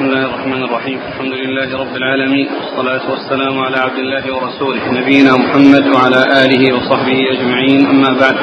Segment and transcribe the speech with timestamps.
[0.00, 0.98] بسم الله الرحمن الرحيم.
[1.08, 2.48] الحمد لله رب العالمين.
[2.48, 4.82] والصلاة والسلام على عبد الله ورسوله.
[5.00, 7.86] نبينا محمد وعلى آله وصحبه أجمعين.
[7.86, 8.36] أما بعد.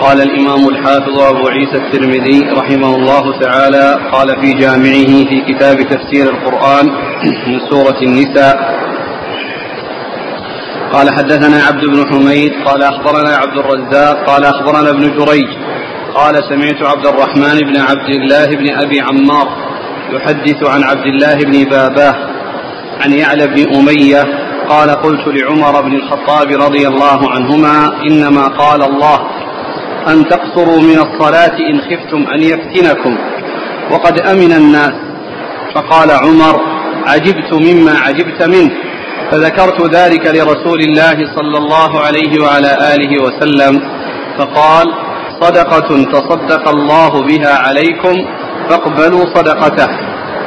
[0.00, 6.26] قال الإمام الحافظ أبو عيسى الترمذي رحمه الله تعالى قال في جامعه في كتاب تفسير
[6.34, 6.86] القرآن
[7.46, 8.56] من سورة النساء.
[10.92, 15.50] قال حدثنا عبد بن حميد قال أخبرنا عبد الرزاق قال أخبرنا ابن جريج
[16.14, 19.48] قال سمعت عبد الرحمن بن عبد الله بن أبي عمار
[20.12, 22.14] يحدث عن عبد الله بن باباه
[23.00, 24.22] عن يعلى بن أمية
[24.68, 29.18] قال قلت لعمر بن الخطاب رضي الله عنهما إنما قال الله
[30.08, 33.18] أن تقصروا من الصلاة إن خفتم أن يفتنكم
[33.90, 34.92] وقد أمن الناس
[35.74, 36.60] فقال عمر
[37.06, 38.70] عجبت مما عجبت منه
[39.30, 43.80] فذكرت ذلك لرسول الله صلى الله عليه وعلى آله وسلم
[44.38, 45.01] فقال
[45.42, 48.14] صدقة تصدق الله بها عليكم
[48.68, 49.88] فاقبلوا صدقته.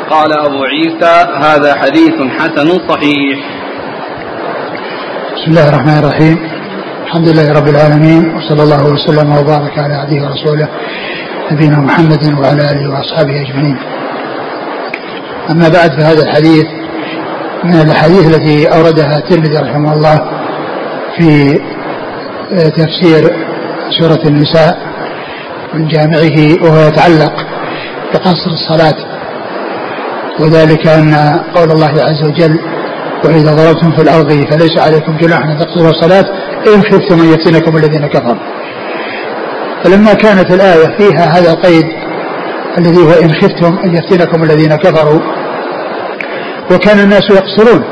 [0.09, 1.13] قال أبو عيسى
[1.45, 3.39] هذا حديث حسن صحيح.
[5.35, 6.37] بسم الله الرحمن الرحيم.
[7.05, 10.67] الحمد لله رب العالمين وصلى الله وسلم وبارك على عبده ورسوله
[11.51, 13.77] نبينا محمد وعلى آله وأصحابه أجمعين.
[15.51, 16.65] أما بعد فهذا الحديث
[17.63, 20.17] من الأحاديث التي أوردها الترمذي رحمه الله
[21.17, 21.59] في
[22.51, 23.45] تفسير
[23.89, 24.77] سورة النساء
[25.73, 27.33] من جامعه وهو يتعلق
[28.13, 28.95] بقصر الصلاة.
[30.39, 32.59] وذلك أن قول الله عز وجل
[33.25, 36.25] وإذا ضربتم في الأرض فليس عليكم جناح أن تقصروا الصلاة
[36.67, 38.41] إن خفتم أن يفتنكم الذين كفروا.
[39.83, 41.85] فلما كانت الآية فيها هذا القيد
[42.77, 45.19] الذي هو إن خفتم أن يفتنكم الذين كفروا
[46.71, 47.83] وكان الناس يقصرون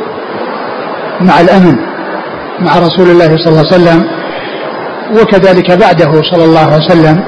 [1.22, 1.76] مع الأمن
[2.60, 4.04] مع رسول الله صلى الله عليه وسلم
[5.12, 7.24] وكذلك بعده صلى الله عليه وسلم.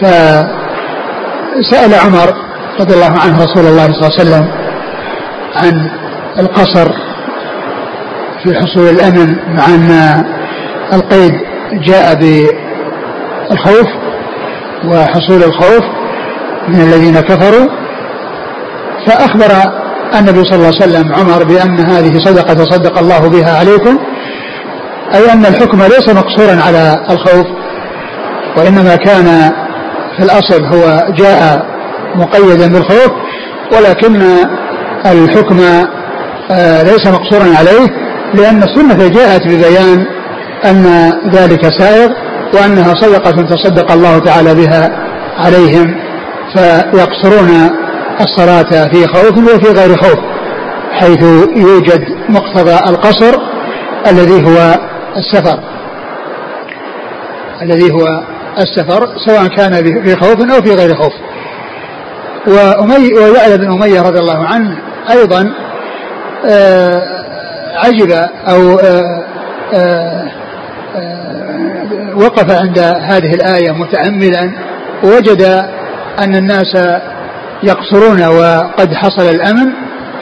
[0.00, 2.34] فسأل عمر
[2.80, 4.48] رضي الله عنه رسول الله صلى الله عليه وسلم
[5.56, 5.90] عن
[6.38, 6.88] القصر
[8.42, 9.90] في حصول الأمن مع أن
[10.92, 11.32] القيد
[11.72, 13.86] جاء بالخوف
[14.84, 15.84] وحصول الخوف
[16.68, 17.68] من الذين كفروا.
[19.06, 19.52] فأخبر
[20.18, 23.98] النبي صلى الله عليه وسلم عمر بأن هذه صدقة تصدق الله بها عليكم
[25.14, 27.46] أي أن الحكم ليس مقصورا على الخوف
[28.56, 29.52] وإنما كان
[30.16, 31.66] في الأصل هو جاء
[32.14, 33.10] مقيدا بالخوف
[33.72, 34.22] ولكن
[35.06, 35.60] الحكم
[36.50, 37.86] آه، ليس مقصورا عليه
[38.34, 40.06] لأن السنة جاءت ببيان
[40.64, 42.08] أن ذلك سائغ
[42.54, 44.90] وأنها صدقة تصدق الله تعالى بها
[45.38, 45.94] عليهم
[46.54, 47.70] فيقصرون
[48.20, 50.18] الصلاة في خوف وفي غير خوف
[50.92, 51.22] حيث
[51.56, 53.34] يوجد مقتضى القصر
[54.10, 54.78] الذي هو
[55.16, 55.60] السفر.
[57.62, 58.22] الذي هو
[58.58, 61.12] السفر سواء كان في خوف أو في غير خوف.
[62.46, 64.76] وأمي ويعلى بن أمية رضي الله عنه
[65.10, 65.52] أيضا
[66.50, 67.02] آه،
[67.84, 68.12] عجب
[68.48, 69.24] أو آه،
[69.74, 70.30] آه،
[72.16, 74.50] وقف عند هذه الآية متأملا
[75.04, 75.42] ووجد
[76.18, 76.76] أن الناس
[77.62, 79.72] يقصرون وقد حصل الأمن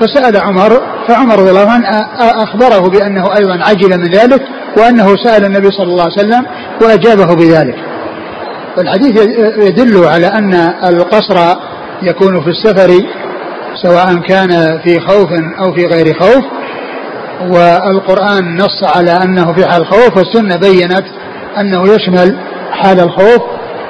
[0.00, 1.88] فسأل عمر فعمر رضي الله عنه
[2.20, 4.42] أخبره بأنه أيضا عجل من ذلك
[4.76, 6.46] وأنه سأل النبي صلى الله عليه وسلم
[6.82, 7.74] وأجابه بذلك.
[8.78, 9.20] والحديث
[9.56, 11.56] يدل على أن القصر
[12.02, 12.90] يكون في السفر
[13.82, 16.44] سواء كان في خوف أو في غير خوف
[17.50, 21.04] والقرآن نص على أنه في حال الخوف والسنة بينت
[21.58, 22.38] أنه يشمل
[22.72, 23.42] حال الخوف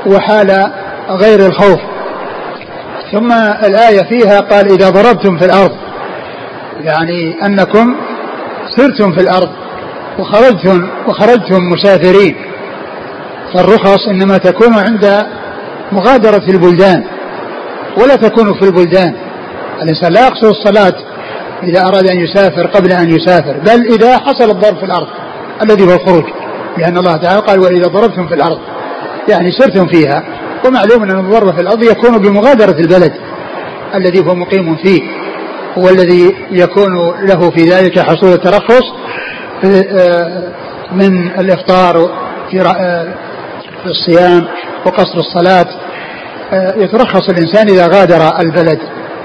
[0.07, 0.73] وحال
[1.09, 1.81] غير الخوف.
[3.13, 3.33] ثم
[3.67, 5.77] الآية فيها قال إذا ضربتم في الأرض
[6.81, 7.97] يعني أنكم
[8.77, 9.49] سرتم في الأرض.
[10.19, 12.37] وخرجتم وخرجتم مسافرين.
[13.55, 15.27] فالرخص إنما تكون عند
[15.93, 17.05] مغادرة البلدان
[17.99, 19.15] ولا تكون في البلدان.
[19.83, 20.95] الإنسان لا يقصر الصلاة
[21.63, 25.09] إذا أراد أن يسافر قبل أن يسافر بل إذا حصل الضرب في الأرض
[25.63, 26.25] الذي هو الخروج.
[26.79, 28.59] لأن الله تعالى قال وإذا ضربتم في الأرض
[29.29, 30.25] يعني سرتم فيها.
[30.67, 33.13] ومعلوم أن الضرب في الأرض يكون بمغادرة البلد
[33.95, 35.03] الذي هو مقيم فيه
[35.79, 38.83] هو الذي يكون له في ذلك حصول الترخص.
[40.93, 42.11] من الإفطار
[42.51, 43.15] في آه،
[43.87, 44.47] الصيام
[44.87, 45.67] وقصر الصلاة.
[46.53, 48.79] آه، يترخص الإنسان إذا غادر البلد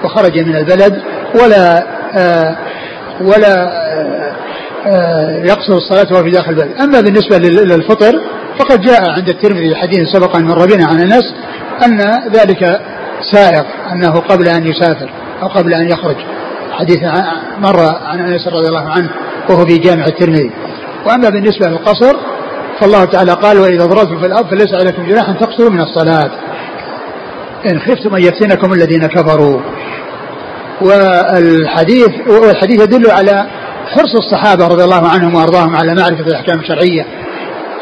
[0.03, 1.01] وخرج من البلد
[1.41, 1.83] ولا
[2.17, 2.55] آه
[3.21, 3.71] ولا
[4.87, 6.81] آه يقصر الصلاة وهو في داخل البلد.
[6.81, 8.21] أما بالنسبة للفطر
[8.59, 11.33] فقد جاء عند الترمذي حديث سبق أن مر بنا عن أنس
[11.85, 11.97] أن
[12.33, 12.79] ذلك
[13.31, 15.09] سائغ أنه قبل أن يسافر
[15.41, 16.15] أو قبل أن يخرج.
[16.71, 16.97] حديث
[17.59, 19.09] مر عن أنس رضي الله عنه.
[19.49, 20.51] وهو في جامع الترمذي.
[21.05, 22.15] وأما بالنسبة للقصر
[22.79, 26.31] فالله تعالى قال وإذا ضربتم في الأرض فليس عليكم جناح أن تقصروا من الصلاة.
[27.65, 29.59] إن خفتم أن يفتنكم الذين كفروا.
[30.81, 33.45] والحديث والحديث يدل على
[33.87, 37.05] حرص الصحابة رضي الله عنهم وأرضاهم على معرفة الأحكام الشرعية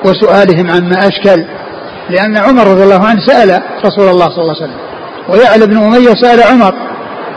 [0.05, 1.45] وسؤالهم عما أشكل
[2.09, 4.79] لأن عمر رضي الله عنه سأل رسول الله صلى الله عليه وسلم
[5.29, 6.75] ويعلى بن أمية؟ سأل عمر.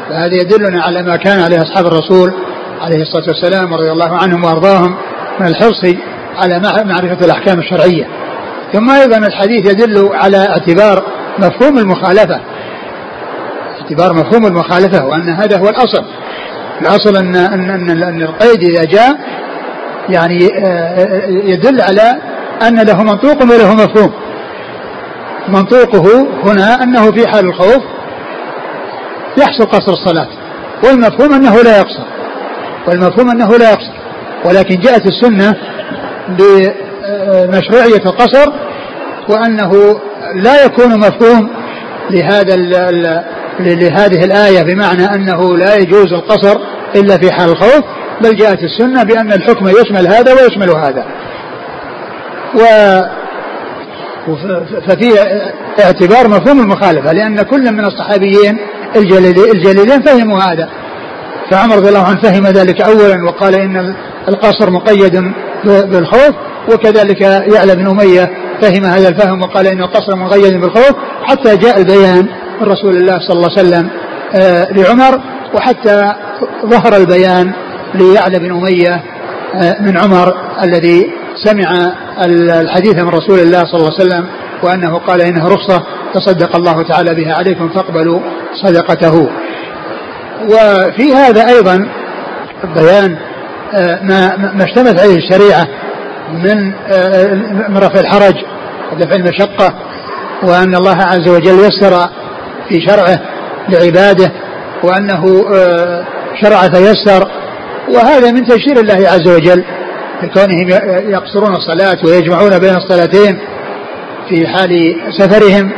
[0.08, 2.32] فهذا يدلنا على ما كان عليه أصحاب الرسول
[2.80, 4.96] عليه الصلاة والسلام رضي الله عنهم وأرضاهم
[5.40, 5.84] من الحرص
[6.36, 8.08] على معرفة الأحكام الشرعية.
[8.72, 11.02] ثم أيضا الحديث يدل على اعتبار
[11.38, 12.40] مفهوم المخالفة.
[13.80, 16.04] اعتبار مفهوم المخالفة وأن هذا هو الأصل.
[16.80, 19.18] الأصل أن أن أن, أن القيد إذا جاء
[20.08, 22.20] يعني آه، آه، يدل على
[22.68, 24.12] أن له منطوق وله مفهوم.
[25.48, 27.82] منطوقه هنا أنه في حال الخوف
[29.38, 30.28] يحصل قصر الصلاة
[30.84, 32.17] والمفهوم أنه لا يقصر.
[32.88, 33.92] والمفهوم أنه لا يقصر
[34.44, 35.54] ولكن جاءت السنة
[36.28, 38.52] بمشروعية القصر
[39.28, 40.00] وأنه
[40.34, 41.50] لا يكون مفهوم
[42.10, 42.56] لهذا
[43.60, 46.58] لهذه الآية بمعنى أنه لا يجوز القصر
[46.96, 47.84] إلا في حال الخوف
[48.20, 51.04] بل جاءت السنة بأن الحكم يشمل هذا ويشمل هذا.
[52.54, 52.60] و
[54.88, 55.12] ففي
[55.84, 58.58] اعتبار مفهوم المخالفة لأن كل من الصحابيين
[58.96, 60.68] الجليلين فهموا هذا.
[61.50, 63.94] فعمر رضي الله عنه فهم ذلك أولا وقال إن
[64.28, 65.32] القصر مقيد
[65.64, 66.34] بالخوف
[66.72, 67.20] وكذلك
[67.54, 68.30] يعلى بن أمية
[68.62, 70.92] فهم هذا الفهم وقال إن القصر مقيد بالخوف
[71.24, 72.28] حتى جاء البيان
[72.60, 73.90] من رسول الله صلى الله عليه وسلم
[74.34, 75.20] آه، لعمر
[75.54, 76.12] وحتى
[76.66, 77.52] ظهر البيان
[77.94, 79.02] ليعلى بن أمية
[79.54, 81.10] آه، من عمر الذي
[81.44, 81.92] سمع
[82.60, 84.26] الحديث من رسول الله صلى الله عليه وسلم
[84.62, 85.82] وأنه قال إنه رخصة
[86.14, 88.20] تصدق الله تعالى بها عليكم فاقبلوا
[88.62, 89.30] صدقته.
[90.44, 91.88] وفي هذا أيضا
[92.64, 93.18] بيان
[93.74, 95.68] آه، ما ما اشتملت عليه الشريعة
[96.32, 96.66] من
[97.70, 98.34] من رفع الحرج
[98.92, 99.74] ودفع المشقة
[100.42, 102.08] وأن الله عز وجل يسر
[102.68, 103.20] في شرعه
[103.68, 104.32] لعباده
[104.82, 106.04] وأنه آه،
[106.42, 107.28] شرع فيسر.
[107.88, 109.64] وهذا من تيسير الله عز وجل
[110.22, 110.68] بكونهم
[111.10, 113.38] يقصرون الصلاة ويجمعون بين الصلاتين
[114.28, 115.72] في حال سفرهم.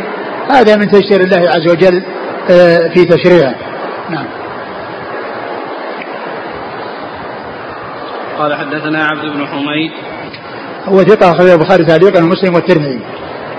[0.51, 2.03] هذا من تيسير الله عز وجل
[2.51, 3.55] آه، في تشريعه.
[4.11, 4.40] نعم.
[8.41, 9.93] قال حدثنا عبد بن حميد
[10.85, 13.01] هو ثقة أخرج البخاري تعليقا ومسلم والترمذي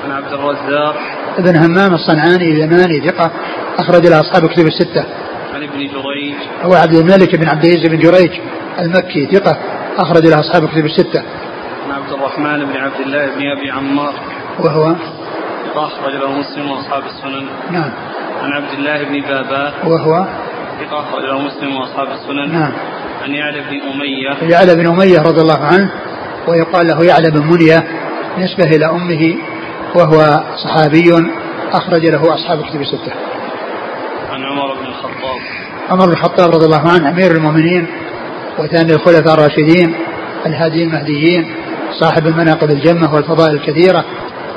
[0.05, 0.95] عن عبد الرزاق
[1.37, 3.31] ابن همام الصنعاني اليماني ثقة
[3.79, 5.05] أخرج له أصحاب كتب الستة.
[5.53, 6.33] عن ابن جريج.
[6.63, 8.31] هو عبد الملك بن عبد العزيز بن جريج
[8.79, 9.57] المكي ثقة
[9.97, 11.23] أخرج له أصحاب كتب الستة.
[11.85, 14.13] عن عبد الرحمن بن عبد الله بن أبي عمار.
[14.59, 14.95] وهو
[15.65, 17.45] ثقة أخرج له مسلم وأصحاب السنن.
[17.71, 17.91] نعم.
[18.41, 19.73] عن عبد الله بن بابا.
[19.83, 20.25] وهو
[20.79, 22.59] ثقة أخرج له مسلم وأصحاب السنن.
[22.59, 22.71] نعم.
[23.23, 24.51] عن يعلى بن أمية.
[24.53, 25.91] يعلى بن أمية رضي الله عنه
[26.47, 27.87] ويقال له يعلى بن منية
[28.37, 29.35] نسبة إلى أمه
[29.95, 31.11] وهو صحابي
[31.71, 33.11] أخرج له أصحاب كتب الستة.
[34.29, 35.39] عن عمر بن الخطاب.
[35.89, 37.87] عمر بن الخطاب رضي الله عنه أمير المؤمنين
[38.59, 39.95] وثاني الخلفاء الراشدين
[40.45, 41.55] الهادي المهديين
[41.99, 44.05] صاحب المناقب الجمة والفضائل الكثيرة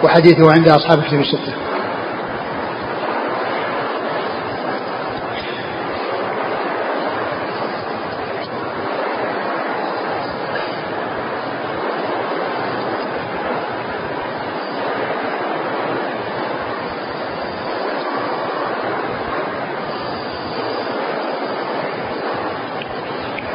[0.03, 1.53] وحديثه عند أصحاب كتب الستة.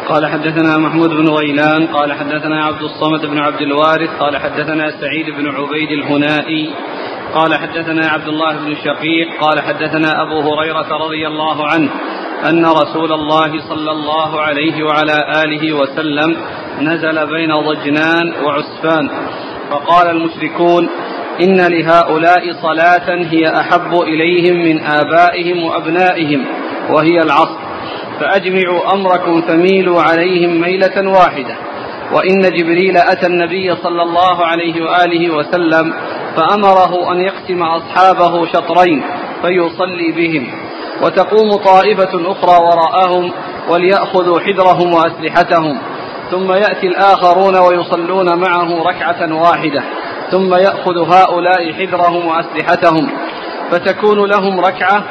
[0.10, 5.26] قال حدثنا محمود بن غيلان قال حدثنا عبد الصمد بن عبد الوارث قال حدثنا سعيد
[5.30, 6.70] بن عبيد الهنائي
[7.34, 11.90] قال حدثنا عبد الله بن شقيق قال حدثنا أبو هريرة رضي الله عنه
[12.50, 16.38] أن رسول الله صلى الله عليه وعلى آله وسلم
[16.82, 19.10] نزل بين ضجنان وعسفان
[19.70, 20.90] فقال المشركون
[21.42, 26.46] إن لهؤلاء صلاة هي أحب إليهم من آبائهم وأبنائهم
[26.90, 27.49] وهي العصر
[28.20, 31.56] فأجمعوا أمركم فميلوا عليهم ميلة واحدة.
[32.14, 35.94] وإن جبريل أتى النبي صلى الله عليه وآله وسلم
[36.36, 39.04] فأمره أن يقسم أصحابه شطرين
[39.42, 40.48] فيصلي بهم.
[41.04, 43.32] وتقوم طائفة أخرى وراءهم
[43.70, 45.80] وليأخذوا حذرهم وأسلحتهم.
[46.32, 49.84] ثم يأتي الآخرون ويصلون معه ركعة واحدة.
[50.32, 53.10] ثم يأخذ هؤلاء حذرهم وأسلحتهم.
[53.72, 55.04] فتكون لهم ركعة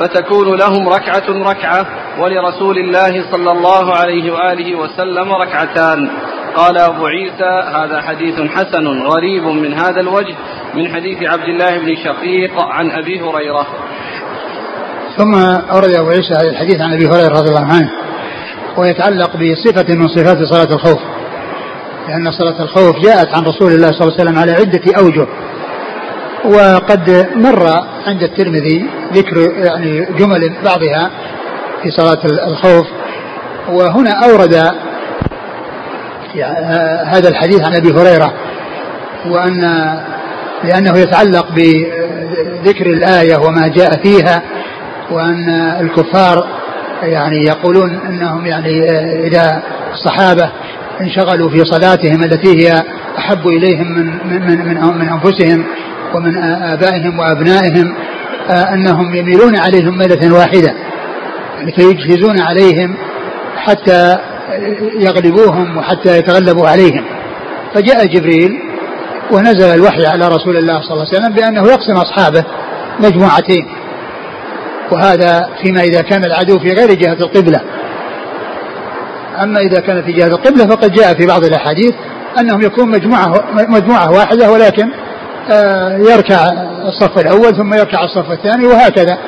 [0.00, 1.86] فتكون لهم ركعة ركعة
[2.18, 6.10] ولرسول الله صلى الله عليه وآله وسلم ركعتان.
[6.56, 10.34] قال أبو عيسى هذا حديث حسن غريب من هذا الوجه
[10.74, 13.66] من حديث عبد الله بن شقيق عن أبي هريرة.
[15.16, 15.34] ثم
[15.70, 17.90] أورد أبو عيسى هذا الحديث عن أبي هريرة رضي الله عنه
[18.76, 21.00] ويتعلق بصفة من صفات صلاة الخوف.
[22.08, 25.26] لأن صلاة الخوف جاءت عن رسول الله صلى الله عليه وسلم على عدة أوجه.
[26.44, 27.66] وقد مر
[28.06, 31.10] عند الترمذي ذكر يعني جمل بعضها
[31.82, 32.86] في صلاة الخوف.
[33.68, 34.52] وهنا أورد
[36.34, 36.66] يعني
[37.04, 38.32] هذا الحديث عن أبي هريرة
[39.26, 39.60] وأن
[40.64, 44.42] لأنه يتعلق بذكر الآية وما جاء فيها
[45.10, 45.48] وأن
[45.80, 46.46] الكفار
[47.02, 48.90] يعني يقولون أنهم يعني
[49.26, 50.50] إذا الصحابة
[51.00, 52.82] انشغلوا في صلاتهم التي هي
[53.18, 55.64] أحب إليهم من من من, من أنفسهم
[56.14, 57.94] ومن آبائهم وأبنائهم
[58.50, 60.74] أنهم يميلون عليهم ميلة واحدة.
[61.58, 62.96] يعني فيجهزون عليهم
[63.56, 64.18] حتى
[65.00, 67.04] يغلبوهم وحتى يتغلبوا عليهم.
[67.74, 68.50] فجاء جبريل
[69.32, 72.44] ونزل الوحي على رسول الله صلى الله عليه وسلم بأنه يقسم أصحابه
[73.00, 73.68] مجموعتين.
[74.92, 77.60] وهذا فيما إذا كان العدو في غير جهة القبلة.
[79.42, 81.92] أما إذا كان في جهة القبلة فقد جاء في بعض الأحاديث
[82.40, 84.90] أنهم يكون مجموعة مجموعة واحدة ولكن
[85.50, 86.46] آه، يركع
[86.88, 89.18] الصف الأول ثم يركع الصف الثاني وهكذا.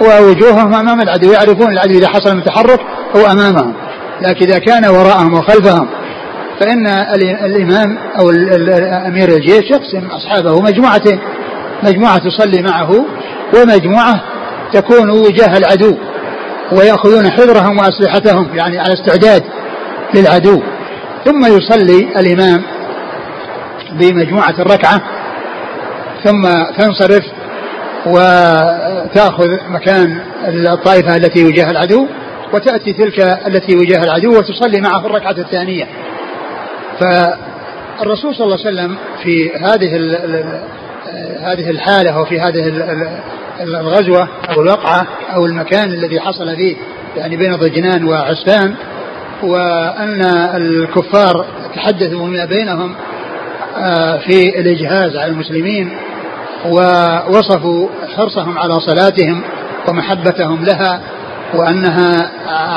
[0.00, 1.32] ووجوههم أمام العدو.
[1.32, 2.80] يعرفون العدو إذا حصل من تحرك
[3.16, 3.74] هو أمامهم.
[4.22, 5.88] لكن إذا كان وراءهم وخلفهم
[6.60, 6.86] فإن
[7.44, 8.30] الإمام أو
[9.06, 11.20] أمير الجيش يقسم أصحابه مجموعتين.
[11.82, 13.04] مجموعة تصلي معه
[13.56, 14.20] ومجموعة
[14.72, 15.96] تكون وجاه العدو
[16.72, 19.44] ويأخذون حذرهم وأسلحتهم يعني على استعداد
[20.14, 20.62] للعدو.
[21.24, 22.62] ثم يصلي الإمام
[23.92, 25.02] بمجموعة الركعة
[26.24, 26.42] ثم
[26.78, 27.24] تنصرف
[28.06, 32.06] وتأخذ مكان الطائفة التي وجاه العدو
[32.52, 35.86] وتأتي تلك التي وجاه العدو وتصلي معه في الركعة الثانية.
[37.00, 39.96] فالرسول صلى الله عليه وسلم في هذه
[41.42, 42.68] هذه الحالة وفي هذه
[43.60, 46.76] الغزوة أو الوقعة أو المكان الذي حصل فيه
[47.16, 48.74] يعني بين ضجنان وعسفان
[49.42, 50.22] وأن
[50.54, 52.94] الكفار تحدثوا فيما بينهم
[53.78, 55.90] آه، في الإجهاز على المسلمين.
[56.66, 59.42] ووصفوا حرصهم على صلاتهم
[59.88, 61.00] ومحبتهم لها
[61.54, 62.30] وأنها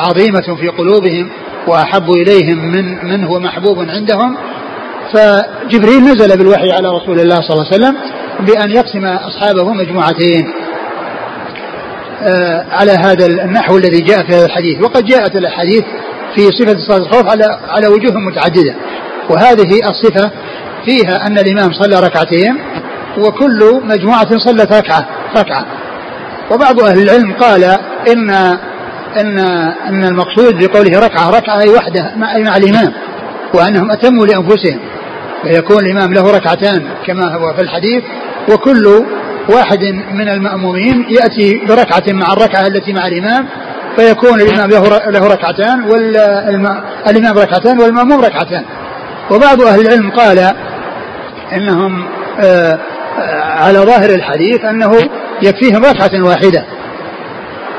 [0.07, 1.29] عظيمة في قلوبهم
[1.67, 4.37] وأحب إليهم من من هو محبوب عندهم.
[5.13, 7.97] فجبريل نزل بالوحي على رسول الله صلى الله عليه وسلم
[8.39, 10.53] بأن يقسم أصحابه مجموعتين
[12.21, 14.81] آه، على هذا النحو الذي جاء في هذا الحديث.
[14.83, 15.83] وقد جاءت الأحاديث
[16.35, 18.75] في صفة صلاة الخوف على على وجوه متعددة
[19.29, 20.31] وهذه الصفة
[20.85, 22.57] فيها أن الإمام صلى ركعتين
[23.17, 25.05] وكل مجموعة صلت ركعة
[25.37, 25.65] ركعة.
[26.51, 27.63] وبعض أهل العلم قال
[28.07, 28.29] إن
[29.19, 29.39] أن
[29.87, 32.93] أن المقصود بقوله ركعة ركعة أي وحدة مع, الإمام
[33.53, 34.79] وأنهم أتموا لأنفسهم
[35.43, 38.03] فيكون الإمام له ركعتان كما هو في الحديث
[38.49, 39.03] وكل
[39.49, 39.79] واحد
[40.13, 43.47] من المأمومين يأتي بركعة مع الركعة التي مع الإمام
[43.95, 48.63] فيكون الإمام له له ركعتان والإمام ركعتان والمأموم ركعتان.
[49.31, 50.53] وبعض أهل العلم قال
[51.53, 52.05] إنهم
[52.39, 52.79] آه،
[53.41, 54.91] على ظاهر الحديث أنه
[55.41, 56.65] يكفيهم ركعة واحدة.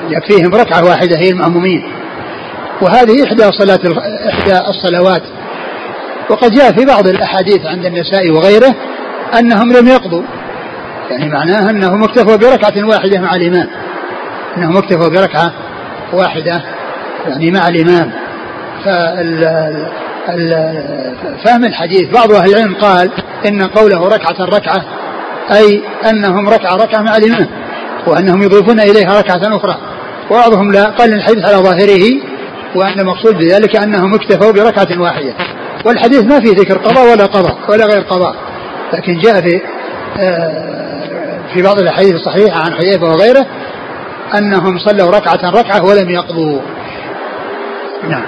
[0.09, 1.85] يكفيهم ركعة واحدة هي المأمومين.
[2.83, 3.81] وهذه إحدى صلاة
[4.29, 5.23] إحدى الصلوات.
[6.31, 8.75] وقد جاء في بعض الأحاديث عند النساء وغيره
[9.39, 10.23] أنهم لم يقضوا.
[11.11, 13.69] يعني معناه أنهم اكتفوا بركعة واحدة مع الإمام.
[14.57, 15.53] أنهم اكتفوا بركعة
[16.13, 16.63] واحدة
[17.27, 18.11] يعني مع الإمام.
[21.45, 22.11] فهم الحديث.
[22.15, 23.11] بعض أهل العلم قال
[23.49, 24.85] إن قوله ركعة ركعة
[25.53, 27.49] أي أنهم ركعة ركعة مع الإمام
[28.07, 29.77] وأنهم يضيفون إليها ركعة أخرى.
[30.31, 32.21] وبعضهم لا قال الحديث على ظاهره
[32.75, 35.35] وأن المقصود بذلك أنهم اكتفوا بركعة واحدة.
[35.85, 38.35] والحديث ما في ذكر قضاء ولا قضاء ولا غير قضاء
[38.93, 39.61] لكن جاء في
[40.19, 43.47] آه، في بعض الأحاديث الصحيحة عن حذيفة وغيره
[44.39, 46.61] أنهم صلوا ركعة ركعة ولم يقضوا.
[48.09, 48.25] نعم.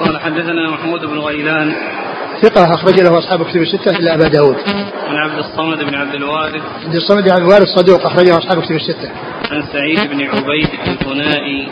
[0.00, 1.72] قال حدثنا محمود بن غيلان
[2.42, 4.56] ثقة أخرج له أصحاب كتب الستة إلا أبا داود.
[5.08, 6.62] عن عبد الصمد بن عبد الوارث.
[6.84, 9.10] عبد الصمد بن عبد الوارث صدوق أخرجه أصحاب كتب الستة.
[9.50, 11.68] عن سعيد بن عبيد الهنائي.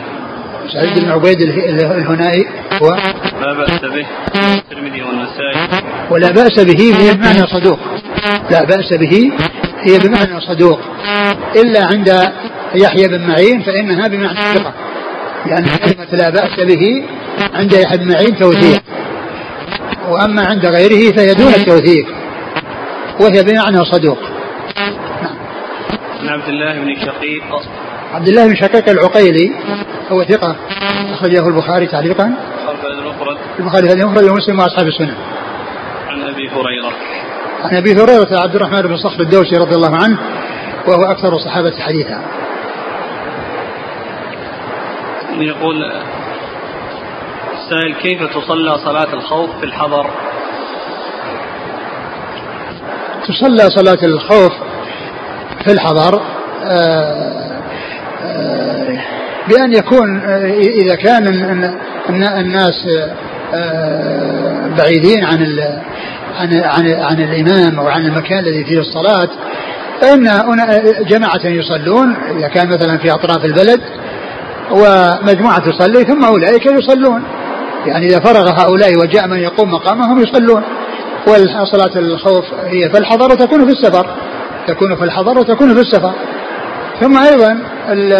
[0.73, 2.45] سعيد بن عبيد الهنائي
[2.81, 2.89] هو؟
[3.41, 4.05] لا بأس به.
[4.35, 5.83] الترمذي والنسائي.
[6.11, 7.79] ولا بأس به هي بمعنى صدوق.
[8.51, 9.31] لا بأس به
[9.81, 10.79] هي بمعنى صدوق.
[11.55, 12.31] إلا عند
[12.75, 14.73] يحيى بن معين فإنها بمعنى ثقة.
[15.45, 17.03] لأن كلمة لا بأس به
[17.53, 18.81] عند يحيى بن معين توثيق
[20.07, 22.05] وأما عند غيره فهي دون التوثيق.
[23.19, 24.19] وهي بمعنى صدوق.
[25.23, 25.35] نعم
[26.21, 27.43] عن عبد الله بن شقيق.
[28.13, 29.51] عبد الله بن شقيق العقيلي
[30.11, 30.55] هو ثقة
[31.13, 32.33] أخرجه البخاري تعليقا.
[33.59, 35.15] البخاري هذه المفرد ومسلم وأصحاب السنة.
[36.07, 36.93] عن أبي هريرة.
[37.63, 40.17] عن أبي هريرة عبد الرحمن بن صخر الدوسي رضي الله عنه
[40.87, 42.21] وهو أكثر الصحابة حديثا.
[45.39, 45.91] يقول
[47.67, 50.09] السائل كيف تصلى صلاة الخوف في الحضر؟
[53.27, 54.51] تصلى صلاة الخوف
[55.65, 56.21] في الحضر
[56.63, 57.51] آه،
[58.23, 58.99] آه،
[59.49, 60.19] بأن يكون
[60.83, 61.27] إذا كان
[62.39, 62.87] الناس
[64.77, 65.59] بعيدين عن
[66.39, 69.29] عن عن عن الإمام أو عن المكان الذي فيه الصلاة
[70.01, 70.23] فإن
[71.07, 73.81] جماعة يصلون إذا كان مثلا في أطراف البلد
[74.71, 77.23] ومجموعة تصلي ثم أولئك يصلون.
[77.87, 80.63] يعني إذا فرغ هؤلاء وجاء من يقوم مقامهم يصلون.
[81.27, 84.07] وصلاة الخوف هي في الحضر وتكون في السفر.
[84.67, 86.13] تكون في الحضر وتكون في السفر.
[87.01, 87.57] ثم أيضا
[87.89, 88.13] ال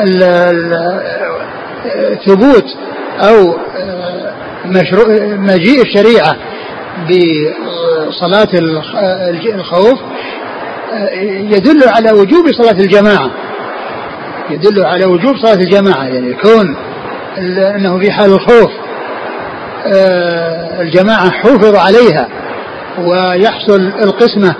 [0.00, 2.66] ال ال ثبوت
[3.20, 3.56] أو
[4.64, 5.06] مشروع
[5.36, 6.36] مجيء الشريعة
[8.08, 8.48] بصلاة
[9.54, 9.98] الخوف
[11.24, 13.30] يدل على وجوب صلاة الجماعة.
[14.50, 16.04] يدل على وجوب صلاة الجماعة.
[16.04, 16.76] يعني يكون
[17.76, 18.70] أنه في حال الخوف.
[20.80, 22.28] الجماعة حوفظ عليها
[22.98, 24.54] ويحصل القسمة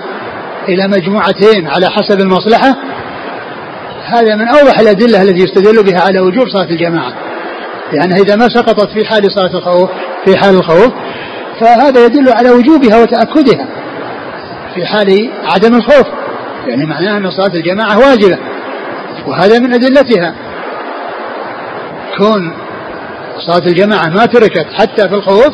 [0.69, 2.75] إلى مجموعتين على حسب المصلحة.
[4.05, 7.13] هذا من أوضح الأدلة التي يستدل بها على وجوب صلاة الجماعة
[7.93, 9.89] لأنها إذا ما سقطت في حال صلاة الخوف
[10.25, 10.93] في حال الخوف
[11.59, 13.67] فهذا يدل على وجوبها وتأكدها
[14.75, 16.07] في حال عدم الخوف
[16.67, 18.37] يعني معناه أن صلاة الجماعة واجبة
[19.27, 20.35] وهذا من أدلتها.
[22.17, 22.53] كون
[23.47, 25.53] صلاة الجماعة ما تركت حتى في الخوف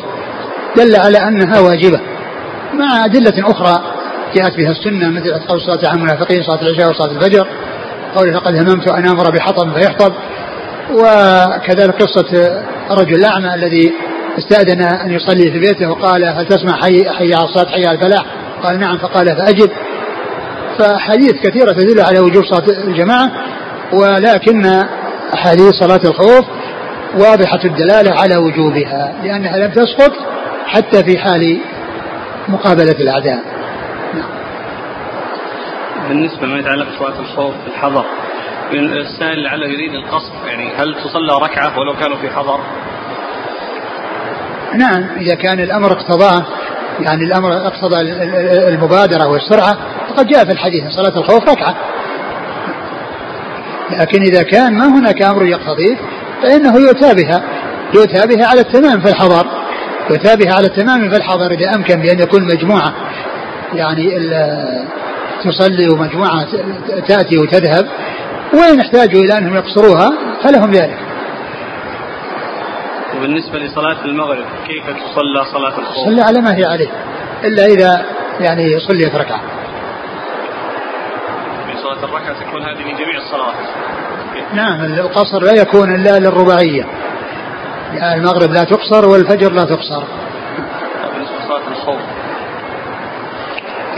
[0.76, 2.00] دل على أنها واجبة
[2.74, 3.82] مع أدلة أخرى
[4.34, 7.46] جاءت بها السنة مثل قول صلاة عن المنافقين صلاة العشاء وصلاة الفجر
[8.16, 10.12] قول فقد هممت أن أمر بحطب فيحطب
[10.90, 13.92] وكذلك قصة الرجل الأعمى الذي
[14.38, 18.24] استأذن أن يصلي في بيته وقال هل تسمع حي, حي على الصلاة حي على الفلاح
[18.62, 19.70] قال نعم فقال فأجب.
[20.78, 23.30] فأحاديث كثيرة تدل على وجوب صلاة الجماعة
[23.92, 24.66] ولكن
[25.34, 26.44] أحاديث صلاة الخوف
[27.14, 30.12] واضحة الدلالة على وجوبها لأنها لم تسقط
[30.66, 31.60] حتى في حال
[32.48, 33.42] مقابلة الأعداء
[34.14, 34.28] نعم.
[36.08, 38.04] بالنسبة لما يتعلق بصلاة الخوف في الحضر
[38.72, 42.60] السائل لعله يريد القصر يعني هل تصلى ركعة ولو كانوا في حضر؟
[44.74, 46.46] نعم إذا كان الأمر اقتضاه
[47.00, 48.00] يعني الأمر اقتضى
[48.68, 49.76] المبادرة والسرعة
[50.08, 51.74] فقد جاء في الحديث صلاة الخوف ركعة
[53.90, 55.96] لكن إذا كان ما هناك أمر يقتضيه
[56.42, 57.42] فإنه يؤتى بها
[57.94, 59.46] يؤتى بها على التمام في الحضر
[60.10, 62.94] يؤتى بها على التمام في الحضر إذا أمكن بأن يكون مجموعة.
[63.74, 64.10] يعني
[65.44, 66.46] تصلي ومجموعة
[67.08, 67.88] تأتي وتذهب
[68.52, 70.10] وإن احتاجوا إلى أنهم يقصروها
[70.42, 70.98] فلهم ذلك.
[73.16, 76.88] وبالنسبة لصلاة المغرب كيف تصلى صلاة الخوف؟ صلى على ما هي عليه
[77.44, 78.04] إلا إذا
[78.40, 79.40] يعني صليت ركعة.
[81.82, 83.54] صلاة الركعة تكون هذه من جميع الصلوات.
[84.54, 86.86] نعم القصر لا يكون إلا للرباعية.
[87.94, 90.02] يعني المغرب لا تقصر والفجر لا تقصر.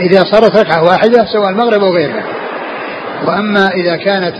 [0.01, 2.23] إذا صارت ركعة واحدة سواء المغرب أو غيرها.
[3.27, 4.35] وأما إذا كانت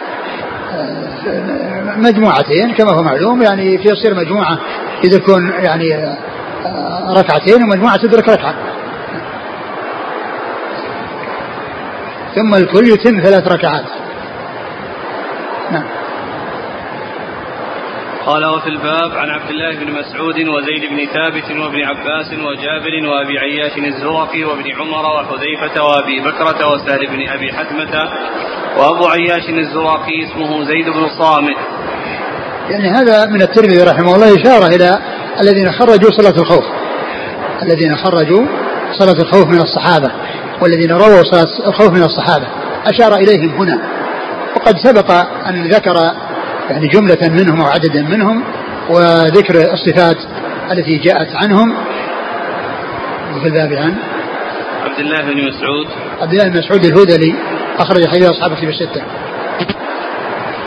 [0.73, 4.60] آه، مجموعتين كما هو معلوم يعني في يصير مجموعة
[5.04, 6.15] إذا تكون يعني
[7.17, 8.54] ركعتين ومجموعة تدرك ركعة.
[12.36, 13.86] ثم الكل يتم ثلاث ركعات
[15.72, 16.00] نعم
[18.26, 23.39] قال وفي الباب عن عبد الله بن مسعود وزيد بن ثابت وابن عباس وجابر وابي
[23.39, 28.10] عياش الزرقي وابن عمر وحذيفة وابي بكرة وسهل بن أبي حتمه
[28.78, 31.58] وأبو عياش الزرقي اسمه زيد بن صامت.
[32.70, 35.00] يعني هذا من الترمذي رحمه الله إشارة إلى
[35.42, 36.65] الذين خرجوا صلاة الخوف.
[37.62, 38.46] الذين خرجوا
[39.00, 40.12] صلاة الخوف من الصحابة
[40.62, 41.22] والذين رووا
[41.67, 42.48] الخوف من الصحابة.
[42.86, 43.80] أشار إليهم هنا.
[44.56, 45.12] وقد سبق
[45.48, 45.95] أن ذكر
[46.69, 48.43] يعني جملة منهم أو عددا منهم
[48.89, 50.17] وذكر الصفات
[50.72, 51.74] التي جاءت عنهم.
[53.36, 53.95] وفي الباب عن
[54.84, 55.88] عبد الله بن مسعود.
[56.22, 57.36] عبد الله بن مسعود الهذلي
[57.80, 59.02] أخرج حديث أصحاب الكتب الستة.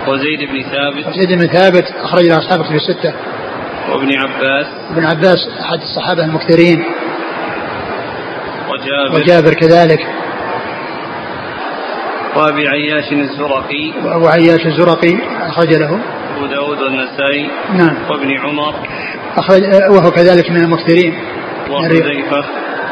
[0.08, 1.06] وزيد بن ثابت.
[1.06, 3.12] وزيد بن ثابت أخرج أصحاب الكتب الستة.
[3.90, 4.66] وابن عباس.
[4.90, 6.84] ابن عباس أحد الصحابة المكثرين.
[8.82, 9.16] وجابر.
[9.16, 10.06] وجابر كذلك.
[12.36, 13.92] وأبي عياش الزرقي.
[14.04, 16.00] وأبو عياش الزرقي أخرج له.
[16.36, 17.50] أبو داود والنسائي.
[17.74, 17.96] نعم.
[18.10, 18.74] وابن عمر.
[19.36, 21.14] أخرج وهو كذلك من المكثرين
[21.70, 22.44] وحذيفة.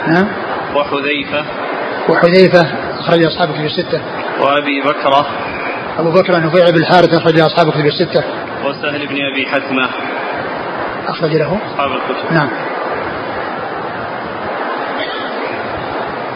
[0.06, 0.28] نعم
[0.74, 1.44] وحذيفة.
[2.08, 2.66] وحذيفة
[2.98, 4.00] أخرج اصحاب كتب الستة.
[4.40, 5.26] وأبي بكرة.
[5.98, 8.24] أبو بكر نفيع بن الحارث أخرج اصحاب كتب الستة.
[8.64, 9.88] وسهل بن أبي حتمه
[11.08, 11.58] أخرج له.
[11.74, 12.32] أصحاب الكتب.
[12.32, 12.48] نعم.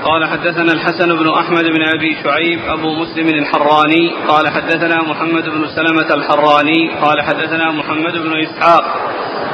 [0.04, 4.12] قال حدثنا الحسن بن أحمد بن أبي شعيب أبو مسلم الحراني.
[4.28, 6.90] قال حدثنا محمد بن سلمة الحراني.
[7.02, 8.84] قال حدثنا محمد بن إسحاق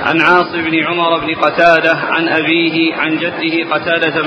[0.04, 4.22] عن عاص بن عمر بن قتادة عن أبيه عن جده قتادة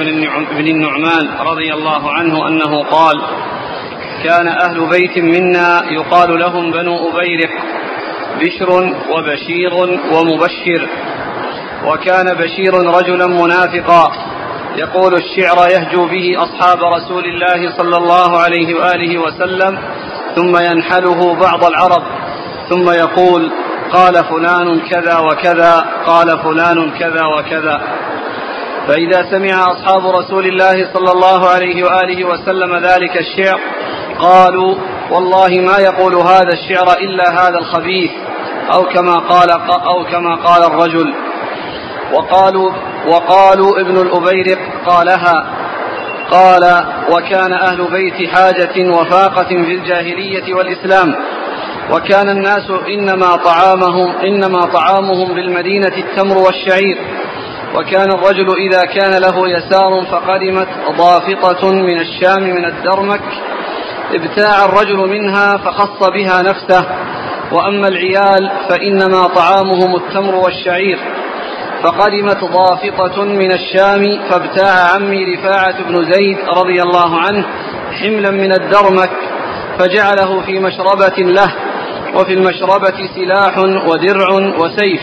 [0.51, 3.21] بن النعمان رضي الله عنه أنه قال
[4.23, 7.51] كان أهل بيت منا يقال لهم بنو أبيرق
[8.41, 8.69] بشر
[9.11, 9.73] وبشير
[10.13, 10.87] ومبشر
[11.85, 14.32] وكان بشير رجلا منافقا
[14.77, 19.79] يقول الشعر يهجو به أصحاب رسول الله صلى الله عليه وآله وسلم
[20.35, 22.03] ثم ينحله بعض العرب
[22.69, 23.51] ثم يقول
[23.93, 27.81] قال فلان كذا وكذا قال فلان كذا وكذا.
[28.87, 33.59] فإذا سمع أصحاب رسول الله صلى الله عليه وآله وسلم ذلك الشعر
[34.19, 34.75] قالوا
[35.11, 38.11] والله ما يقول هذا الشعر إلا هذا الخبيث
[38.73, 41.13] أو كما قال أو كما قال الرجل.
[42.13, 42.71] وقالوا
[43.07, 45.63] وقالوا ابن الأبيرق قالها
[46.31, 51.15] قال وكان أهل بيت حاجة وفاقة في الجاهلية والإسلام
[51.91, 56.97] وكان الناس إنما طعامهم إنما طعامهم بالمدينة التمر والشعير
[57.75, 63.21] وكان الرجل إذا كان له يسار فقدمت ضافطة من الشام من الدرمك
[64.13, 66.85] ابتاع الرجل منها فخص بها نفسه
[67.51, 70.99] وأما العيال فإنما طعامهم التمر والشعير
[71.83, 77.45] فقدمت ضافطة من الشام فابتاع عمي رفاعة بن زيد رضي الله عنه
[78.01, 79.11] حملا من الدرمك
[79.79, 81.53] فجعله في مشربة له
[82.15, 85.01] وفي المشربة سلاح ودرع وسيف.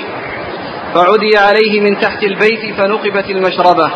[0.95, 3.91] فعدي عليه من تحت البيت فنقبت المشربة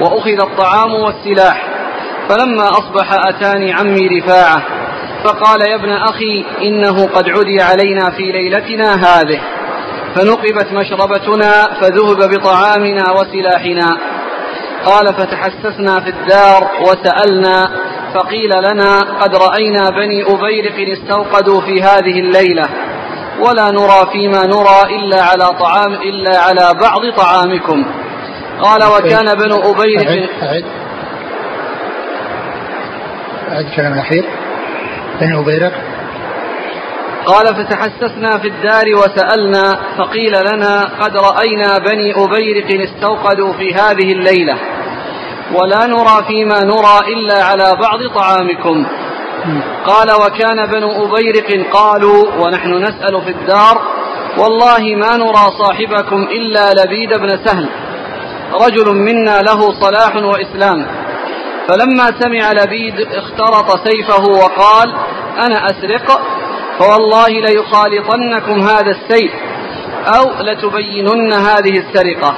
[0.00, 1.68] وأخذ الطعام والسلاح.
[2.28, 4.62] فلما أصبح أتاني عمي رفاعة
[5.24, 9.40] فقال يا ابن أخي إنه قد عدي علينا في ليلتنا هذه.
[10.14, 13.98] فنقبت مشربتنا فذهب بطعامنا وسلاحنا.
[14.84, 17.68] قال فتحسسنا في الدار وسألنا
[18.14, 22.68] فقيل لنا قد رأينا بني أبيرق استوقدوا في هذه الليلة
[23.40, 27.84] ولا نرى فيما نرى إلا على طعام إلا على بعض طعامكم.
[28.62, 30.64] قال وكان بنو أبيرق أعد أعد.
[33.52, 34.24] أعد الكلام الأخير.
[35.20, 35.72] بني أبيرق.
[37.26, 44.58] قال فتحسسنا في الدار وسألنا فقيل لنا قد رأينا بني أبيرق استوقدوا في هذه الليلة
[45.54, 48.86] ولا نرى فيما نرى إلا على بعض طعامكم.
[49.86, 53.82] قال وكان بنو أبيرق قالوا ونحن نسأل في الدار
[54.38, 57.68] والله ما نرى صاحبكم إلا لبيد بن سهل.
[58.54, 60.86] رجل منا له صلاح وإسلام.
[61.68, 64.94] فلما سمع لبيد اخترط سيفه وقال
[65.38, 66.20] أنا أسرق؟
[66.82, 69.32] فوالله ليخالطنكم هذا السيف
[70.06, 72.36] أو لتبينن هذه السرقة.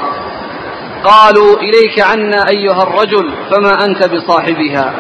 [1.05, 4.95] قالوا إليك عنا أيها الرجل فما أنت بصاحبها؟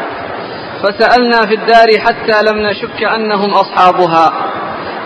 [0.82, 4.32] فسألنا في الدار حتى لم نشك أنهم أصحابها.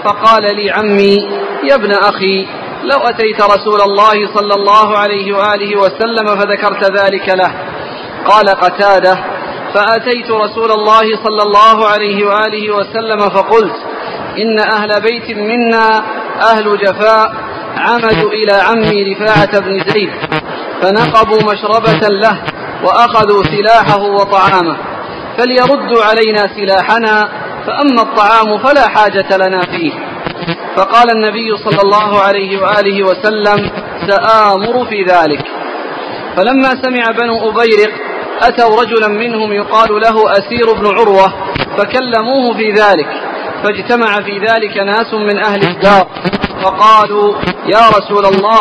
[0.05, 1.16] فقال لي عمي
[1.70, 2.46] يا ابن أخي
[2.83, 7.55] لو أتيت رسول الله صلى الله عليه وآله وسلم فذكرت ذلك له.
[8.27, 9.18] قال قتادة
[9.74, 13.77] فأتيت رسول الله صلى الله عليه وآله وسلم فقلت
[14.42, 16.03] إن أهل بيت منا
[16.53, 17.33] أهل جفاء
[17.77, 20.11] عمدوا إلى عمي رفاعة بن زيد
[20.83, 22.42] فنقبوا مشربة له
[22.85, 24.77] وأخذوا سلاحه وطعامه
[25.38, 27.29] فليردوا علينا سلاحنا
[27.66, 29.92] فأما الطعام فلا حاجة لنا فيه.
[30.77, 33.70] فقال النبي صلى الله عليه وآله وسلم
[34.09, 35.44] سآمر في ذلك.
[36.37, 37.92] فلما سمع بنو أبيرق
[38.42, 41.33] أتوا رجلا منهم يقال له أسير بن عروة
[41.79, 43.09] فكلموه في ذلك.
[43.64, 46.07] فاجتمع في ذلك ناس من أهل الدار
[46.62, 47.35] فقالوا
[47.66, 48.61] يا رسول الله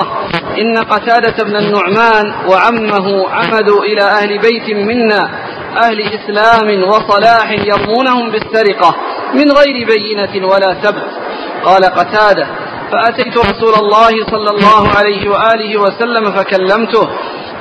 [0.58, 5.30] إن قتادة بن النعمان وعمه عمدوا إلى أهل بيت منا
[5.84, 8.96] أهل إسلام وصلاح يرمونهم بالسرقة
[9.34, 11.08] من غير بينة ولا ثبت
[11.64, 12.48] قال قتادة
[12.92, 17.08] فأتيت رسول الله صلى الله عليه وآله وسلم فكلمته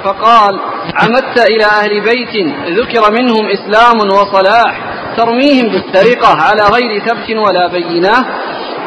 [0.04, 0.61] فقال
[0.94, 2.46] عمدت إلى أهل بيت
[2.78, 4.80] ذكر منهم إسلام وصلاح
[5.16, 8.26] ترميهم بالسرقة على غير ثبت ولا بينة.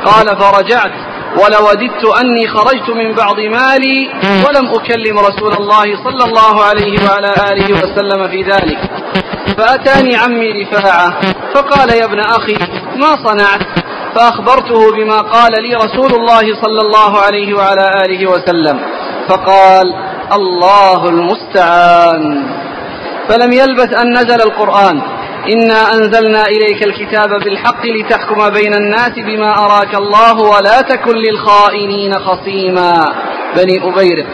[0.06, 0.92] قال فرجعت
[1.38, 4.10] ولوددت أني خرجت من بعض مالي
[4.48, 8.80] ولم أكلم رسول الله صلى الله عليه وعلى آله وسلم في ذلك.
[9.58, 11.14] فأتاني عمي رفاعة
[11.54, 12.58] فقال يا ابن أخي
[12.96, 13.62] ما صنعت؟
[14.16, 18.80] فأخبرته بما قال لي رسول الله صلى الله عليه وعلى آله وسلم.
[19.30, 19.94] فقال
[20.34, 22.44] الله المستعان.
[23.30, 25.02] فلم يلبث أن نزل القرآن.
[25.54, 33.06] إنا أنزلنا إليك الكتاب بالحق لتحكم بين الناس بما أراك الله ولا تكن للخائنين خصيما.
[33.56, 34.26] بني أبيرق.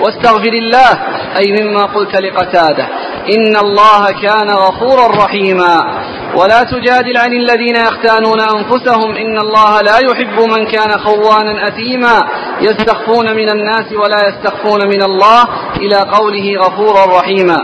[0.00, 0.92] واستغفر الله
[1.36, 2.88] أي مما قلت لقتادة.
[3.36, 6.04] إن الله كان غفورا رحيما.
[6.34, 9.16] ولا تجادل عن الذين يختانون أنفسهم.
[9.16, 12.22] إن الله لا يحب من كان خوانا أثيما.
[12.60, 15.44] يستخفون من الناس ولا يستخفون من الله.
[15.76, 17.56] إلى قوله غفورا رحيما.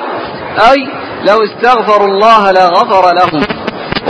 [0.72, 0.88] أي
[1.28, 3.42] لو استغفروا الله لغفر لهم.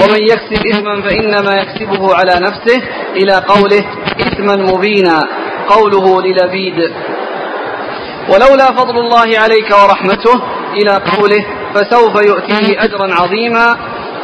[0.02, 2.82] ومن يكسب إثما فإنما يكسبه على نفسه.
[3.16, 3.84] إلى قوله
[4.20, 5.22] إثما مبينا.
[5.68, 6.92] قوله للبيد.
[8.28, 13.76] ولولا فضل الله عليك ورحمته إلى قوله فسوف يؤتيه أجرا عظيما.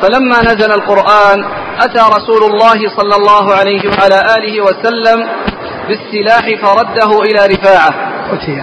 [0.02, 1.44] فلما نزل القرآن
[1.80, 5.28] أتى رسول الله صلى الله عليه وعلى آله وسلم
[5.88, 7.90] بالسلاح فرده إلى رفاعة.
[8.32, 8.62] أتي.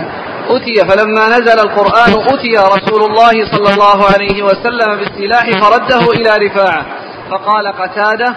[0.50, 0.90] أتي.
[0.90, 6.86] فلما نزل القرآن أتي رسول الله صلى الله عليه وسلم بالسلاح فرده إلى رفاعة.
[7.32, 8.36] فقال قتادة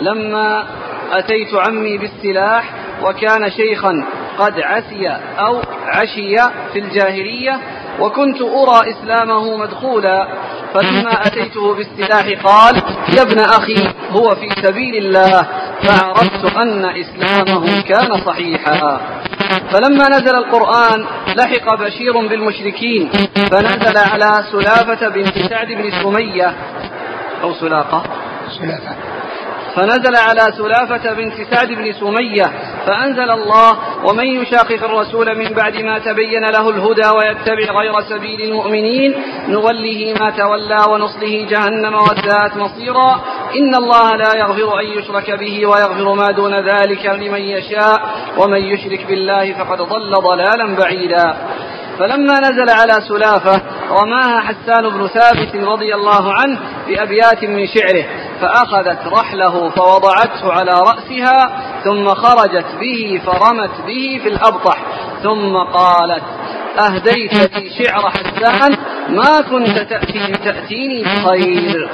[0.00, 0.64] لما
[1.12, 2.70] أتيت عمي بالسلاح
[3.02, 4.04] وكان شيخا
[4.38, 6.36] قد عسي أو عشي
[6.72, 7.60] في الجاهلية
[8.00, 10.28] وكنت أرى إسلامه مدخولا
[10.74, 12.76] فلما أتيته بالسلاح قال
[13.16, 15.46] يا ابن أخي هو في سبيل الله.
[15.82, 19.00] فعرفت أن إسلامه كان صحيحا.
[19.72, 23.10] فلما نزل القرآن لحق بشير بالمشركين
[23.50, 26.54] فنزل على سلافة بنت سعد بن سمية.
[27.42, 28.02] أو سلاقة؟
[28.58, 28.96] سلافة.
[29.78, 32.44] فنزل على سلافة بنت سعد بن سمية
[32.86, 39.14] فأنزل الله ومن يشاقق الرسول من بعد ما تبين له الهدى ويتبع غير سبيل المؤمنين
[39.48, 43.24] نوله ما تولى ونصله جهنم وساءت مصيرا.
[43.58, 48.00] إن الله لا يغفر أن يشرك به ويغفر ما دون ذلك لمن يشاء
[48.38, 51.36] ومن يشرك بالله فقد ضل ضلالا بعيدا.
[51.98, 58.27] فلما نزل على سلافة رماها حسان بن ثابت رضي الله عنه بأبيات من شعره.
[58.40, 64.78] فأخذت رحله فوضعته على رأسها ثم خرجت به فرمت به في الأبطح
[65.22, 66.22] ثم قالت
[66.78, 68.76] أهديت لي شعر حسان
[69.08, 71.90] ما كنت تأتي تأتيني بخير.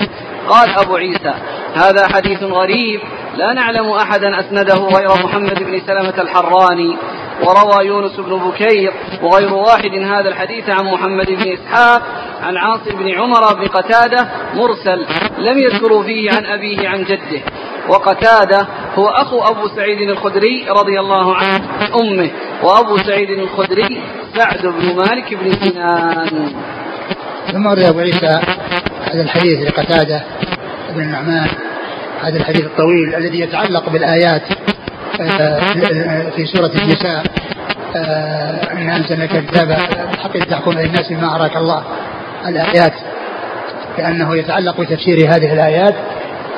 [0.48, 1.34] قال أبو عيسى
[1.74, 3.00] هذا حديث غريب
[3.36, 6.96] لا نعلم أحدا أسنده غير محمد بن سلمة الحراني.
[7.42, 8.92] وروى يونس بن بكير
[9.22, 12.02] وغير واحد هذا الحديث عن محمد بن إسحاق
[12.42, 15.06] عن عاصم بن عمر بن قتادة مرسل
[15.38, 17.42] لم يذكروا فيه عن أبيه عن جده.
[17.88, 21.64] وقتادة هو أخو أبو سعيد الخدري رضي الله عنه
[22.00, 22.30] أمه
[22.62, 24.02] وأبو سعيد الخدري
[24.36, 26.52] سعد بن مالك بن سنان.
[27.52, 28.40] ثم ورد أبو عيسى
[29.04, 30.24] هذا الحديث لقتادة
[30.94, 31.48] بن النعمان
[32.20, 34.42] هذا الحديث الطويل الذي يتعلق بالآيات
[36.36, 37.24] في سورة النساء
[37.96, 41.82] آه، إن أنزلنا الكتاب بالحق تحكم بين الناس بما أراك الله.
[42.46, 42.92] الآيات
[43.98, 45.94] لأنه يتعلق بتفسير هذه الآيات.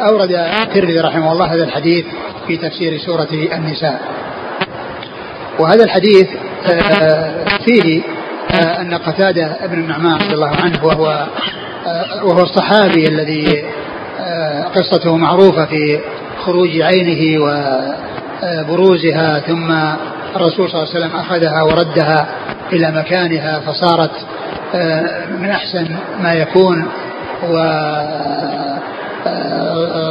[0.08, 2.04] أورد الترمذي رحمه الله هذا الحديث
[2.46, 4.00] في تفسير سورة النساء.
[5.58, 6.28] وهذا الحديث
[6.66, 8.02] آه، فيه
[8.80, 11.26] أن قتادة ابن النعمان رضي الله عنه وهو
[12.22, 13.64] وهو الصحابي الذي
[14.74, 16.00] قصته معروفة في
[16.44, 17.42] خروج عينه
[18.42, 19.70] وبروزها ثم
[20.36, 22.26] الرسول صلى الله عليه وسلم أخذها وردها
[22.72, 24.10] إلى مكانها فصارت
[25.40, 25.86] من أحسن
[26.22, 26.88] ما يكون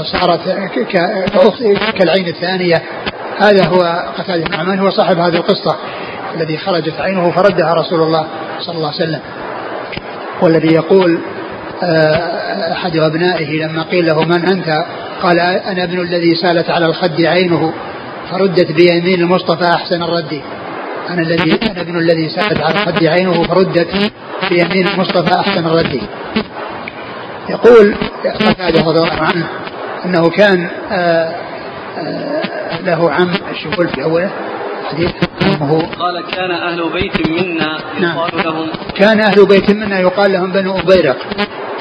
[0.02, 0.40] وصارت
[1.98, 2.82] كالعين الثانية.
[3.40, 5.76] هذا هو قتادة بن عمان هو صاحب هذه القصة
[6.36, 8.28] الذي خرجت عينه فردها رسول الله
[8.60, 9.20] صلى الله عليه وسلم.
[10.42, 11.20] والذي يقول
[12.72, 14.86] أحد أبنائه لما قيل له من أنت؟
[15.22, 17.74] قال أنا ابن الذي سالت على الخد عينه.
[18.32, 20.42] فردت بيمين المصطفى أحسن الرد.
[21.10, 24.12] أنا الذي أنا ابن الذي سالت على الخد عينه فردت
[24.50, 26.02] بيمين المصطفى أحسن الرد.
[27.50, 29.48] يقول قتادة رضي الله عنه
[30.06, 31.36] أنه كان آآ
[31.98, 32.42] آآ
[32.86, 34.30] له عم الشغل في أوله.
[34.92, 35.12] حديث
[36.00, 38.18] قال كان أهل بيت منا نعم.
[38.18, 41.18] يقال لهم كان أهل بيت منا يقال لهم بنو أبيرق.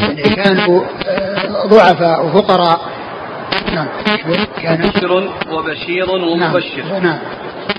[0.00, 2.80] يعني كانوا آه، ضعفاء وفقراء.
[3.74, 3.88] نعم
[4.62, 6.84] كان بشر وبشير ومبشر.
[6.92, 7.18] نعم نعم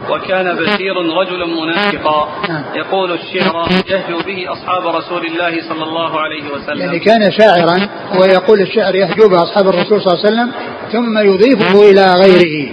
[0.09, 2.29] وكان بشير رجلا منافقا.
[2.49, 2.63] نعم.
[2.75, 6.79] يقول الشعر يهجو به أصحاب رسول الله صلى الله عليه وسلم.
[6.81, 7.87] يعني كان شاعرا
[8.19, 10.51] ويقول الشعر يهجو به أصحاب الرسول صلى الله عليه وسلم
[10.91, 12.69] ثم يضيفه إلى غيره.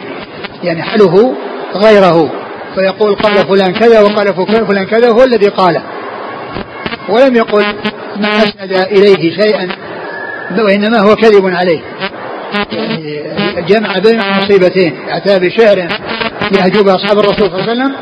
[0.63, 1.35] يعني حله
[1.75, 2.31] غيره.
[2.75, 4.35] فيقول قال فلان كذا وقال
[4.67, 5.83] فلان كذا هو الذي قاله
[7.09, 7.65] ولم يقل
[8.17, 9.69] ما أسند إليه شيئا
[10.59, 11.81] وإنما هو كذب عليه.
[13.69, 15.89] جمع بين المصيبتين أتى بشعر
[16.53, 17.97] يهجو به أصحاب الرسول صلى الله عليه وسلم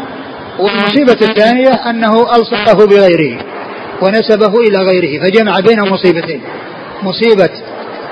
[0.59, 3.39] والمصيبة الثانية أنه ألصقه بغيره
[4.03, 6.41] ونسبه إلى غيره فجمع بين مصيبتين.
[7.03, 7.51] مصيبة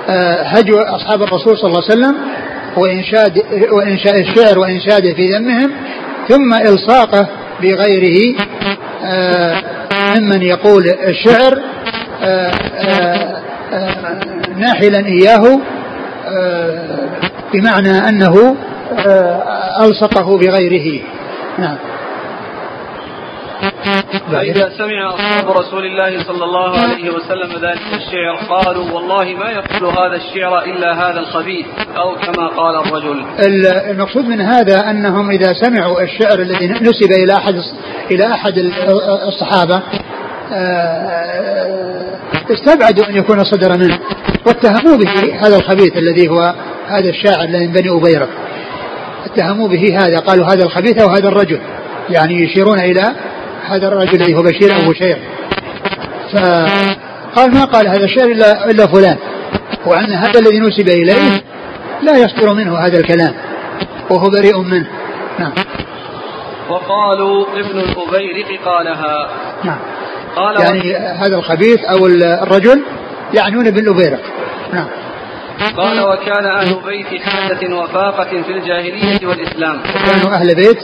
[0.09, 2.17] آه، هجو أصحاب الرسول صلى الله عليه وسلم
[2.77, 5.71] وإنشاد وإنشاء الشعر وإنشاده في ذمهم
[6.29, 7.29] ثم إلصاقه
[7.63, 8.35] بغيره
[9.05, 9.63] آه،
[10.17, 11.59] ممن يقول الشعر
[12.23, 12.53] آه،
[14.57, 15.61] ناحلا إياه
[17.53, 18.57] بمعنى أنه
[19.07, 21.01] آه، ألصقه بغيره.
[21.59, 21.77] نعم.
[24.33, 29.91] فإذا سمع أصحاب رسول الله صلى الله عليه وسلم ذلك الشعر قالوا والله ما يقول
[29.91, 33.25] هذا الشعر إلا هذا الخبيث أو كما قال الرجل.
[33.91, 37.55] المقصود من هذا أنهم إذا سمعوا الشعر الذي نسب إلى أحد
[38.11, 38.55] إلى أحد
[39.29, 39.83] الصحابة
[40.53, 42.03] آه،
[42.51, 43.99] استبعدوا أن يكون صدر منه.
[44.47, 46.55] واتهموا به هذا الخبيث الذي هو
[46.89, 48.29] هذا الشاعر من بني أبيرق
[49.27, 51.61] اتهموا به هذا قالوا هذا الخبيث أو هذا الرجل.
[52.11, 53.15] يعني يشيرون إلى
[53.69, 55.19] هذا الرجل الذي هو بشير أو بشير.
[56.33, 59.17] فقال ما قال هذا الشعر إلا, إلا فلان.
[59.87, 61.43] وأن هذا الذي نسب إليه
[62.03, 63.35] لا يصدر منه هذا الكلام.
[64.11, 64.87] وهو بريء منه.
[65.39, 65.53] نعم.
[66.71, 69.31] وقالوا ابن الأبيرق قالها.
[69.65, 69.79] نعم.
[70.37, 72.83] قال يعني هذا الخبيث أو الرجل
[73.35, 74.21] يعنون ابن الأبيرق
[74.73, 74.87] نعم.
[75.77, 79.81] قال وكان أهل بيت حاجة وفاقة في الجاهلية والإسلام.
[79.83, 80.79] كانوا أهل بيت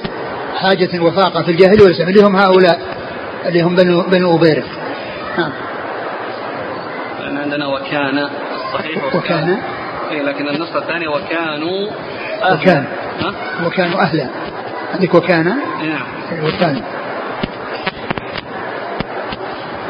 [0.56, 2.08] حاجة وفاقة في الجاهلية والإسلام.
[2.08, 2.80] اللي هم هؤلاء؟
[3.46, 4.64] اللي هم بنو, بنو أبيرق
[5.38, 5.52] نعم.
[7.38, 8.28] عندنا وكان
[8.74, 9.58] صحيح وكان.
[10.10, 11.90] إيه لكن النسخة الثانية وكانوا
[12.42, 12.84] أهلا وكان.
[13.20, 13.34] ها؟
[13.66, 14.28] وكانوا أهلا.
[14.94, 16.44] عندك وكان؟ نعم.
[16.44, 16.82] وكان.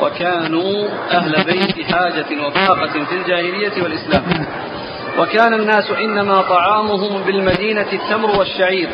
[0.05, 4.23] وكانوا أهل بيت حاجة وفاقة في الجاهلية والإسلام.
[5.19, 8.88] وكان الناس إنما طعامهم بالمدينة التمر والشعير.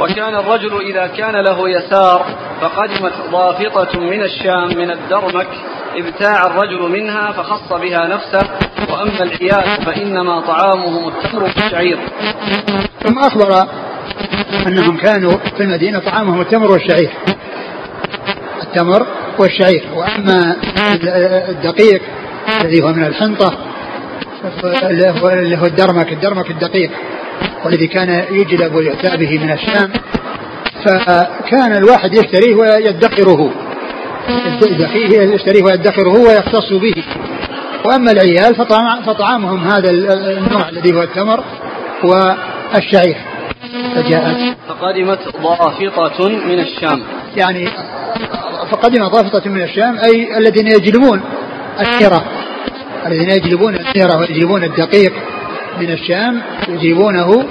[0.00, 2.26] وكان الرجل إذا كان له يسار
[2.60, 5.48] فقدمت ضافطة من الشام من الدرمك
[5.96, 8.48] ابتاع الرجل منها فخص بها نفسه.
[8.90, 11.98] وأما العيال فإنما طعامهم التمر والشعير.
[13.02, 13.68] ثم أخبر
[14.66, 17.10] أنهم كانوا في المدينة طعامهم التمر والشعير.
[18.62, 19.06] التمر
[19.40, 20.56] والشعير وأما
[21.48, 22.02] الدقيق
[22.60, 23.52] الذي هو من الحنطة
[24.64, 26.90] اللي هو الدرمك الدرمك الدقيق
[27.64, 29.92] والذي كان يجلب ويؤتى به من الشام.
[30.84, 33.50] فكان الواحد يشتريه ويدخره
[35.34, 37.04] يشتريه ويدخره ويختص به.
[37.84, 38.54] وأما العيال
[39.06, 41.44] فطعامهم هذا النوع الذي هو التمر
[42.04, 43.16] والشعير.
[43.94, 47.02] فجاءت فقدمت ضافطة من الشام.
[47.36, 47.68] يعني
[48.70, 51.20] فقدم ضافطة من الشام أي الذين يجلبون
[51.80, 52.24] الثيرة
[53.06, 55.12] الذين يجلبون الثيرة ويجلبون الدقيق
[55.80, 57.44] من الشام يجيبونه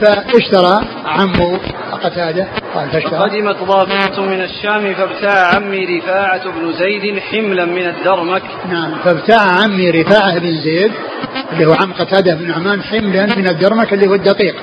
[0.00, 1.60] فاشترى عمه
[1.92, 3.18] قتادة قال فاشترى.
[3.18, 8.42] قدمت ضافرة من الشام فابتاع عمي رفاعة بن زيد حملا من الدرمك.
[8.70, 10.92] نعم فابتاع عمي رفاعة بن زيد
[11.52, 14.54] اللي هو عم قتادة بن نعمان حملا من الدرمك اللي هو الدقيق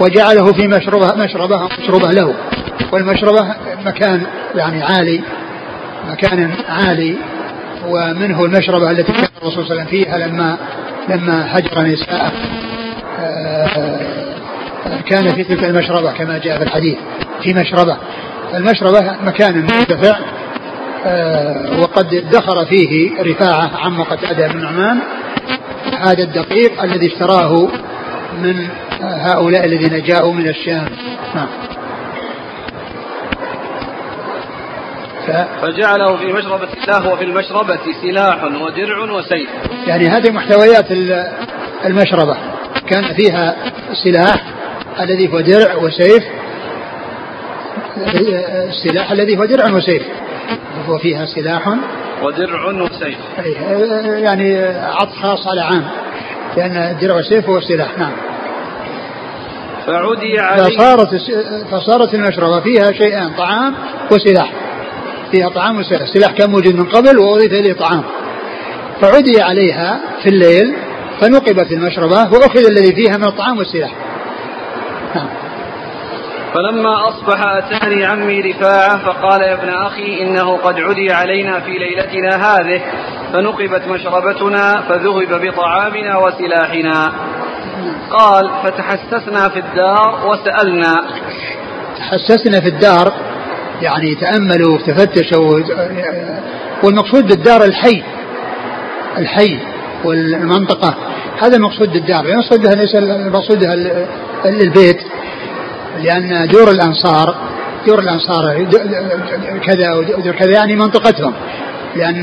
[0.00, 2.34] وجعله في مشربه مشربه مشربه له.
[2.92, 3.54] والمشربة
[3.86, 5.22] مكان يعني عالي
[6.10, 7.16] مكان عالي
[7.88, 10.56] ومنه المشربة التي كان الرسول صلى الله عليه وسلم فيها لما
[11.08, 12.32] لما هجر نساءه.
[13.20, 14.00] آه،
[15.06, 16.96] كان في تلك المشربة كما جاء في الحديث
[17.42, 17.96] في مشربة.
[18.54, 20.16] المشربة مكان مرتفع
[21.06, 24.98] آه، وقد ادخر فيه رفاعة عم قتادة بن نعمان
[26.00, 27.68] هذا الدقيق الذي اشتراه
[28.42, 28.68] من
[29.02, 30.88] هؤلاء الذين جاءوا من الشام.
[31.34, 31.48] نعم.
[35.62, 39.48] فجعله في مشربة الله وفي المشربة سلاح ودرع وسيف.
[39.86, 40.86] يعني هذه محتويات
[41.84, 42.36] المشربة.
[42.86, 43.56] كان فيها
[44.04, 44.44] سلاح
[45.00, 46.24] الذي هو درع وسيف.
[48.68, 50.02] السلاح الذي هو درع وسيف.
[50.88, 51.68] هو فيها سلاح.
[52.22, 53.18] ودرع وسيف.
[54.06, 55.84] يعني عطف خاص على عام
[56.56, 57.98] لأن الدرع والسيف هو السلاح.
[57.98, 58.12] نعم.
[59.86, 61.08] فعدي عليه فصارت
[61.70, 63.74] فصارت المشربة فيها شيئان طعام
[64.12, 64.52] وسلاح.
[65.34, 68.02] فيها طعام وسلاح السلاح كان موجود من قبل وأضيف إليه طعام.
[69.00, 70.76] فعدي عليها في الليل
[71.20, 73.90] فنقبت المشربة وأخذ الذي فيها من الطعام والسلاح.
[75.14, 75.28] نعم.
[76.54, 82.36] فلما أصبح أتاني عمي رفاعة فقال يا ابن أخي إنه قد عدي علينا في ليلتنا
[82.36, 82.80] هذه.
[83.32, 87.12] فنقبت مشربتنا فذهب بطعامنا وسلاحنا.
[88.10, 90.94] قال فتحسسنا في الدار وسألنا.
[91.98, 93.12] تحسسنا في الدار
[93.82, 95.60] يعني تأملوا تفتشوا
[96.82, 98.02] والمقصود بالدار الحي
[99.18, 99.58] الحي
[100.04, 100.94] والمنطقة.
[101.42, 102.24] هذا المقصود بالدار.
[102.24, 103.64] المقصود ليس المقصود
[104.44, 104.98] البيت
[106.02, 107.36] لأن دور الأنصار
[107.86, 108.66] دور الأنصار
[109.66, 111.34] كذا ودور كذا يعني منطقتهم.
[111.96, 112.22] لأن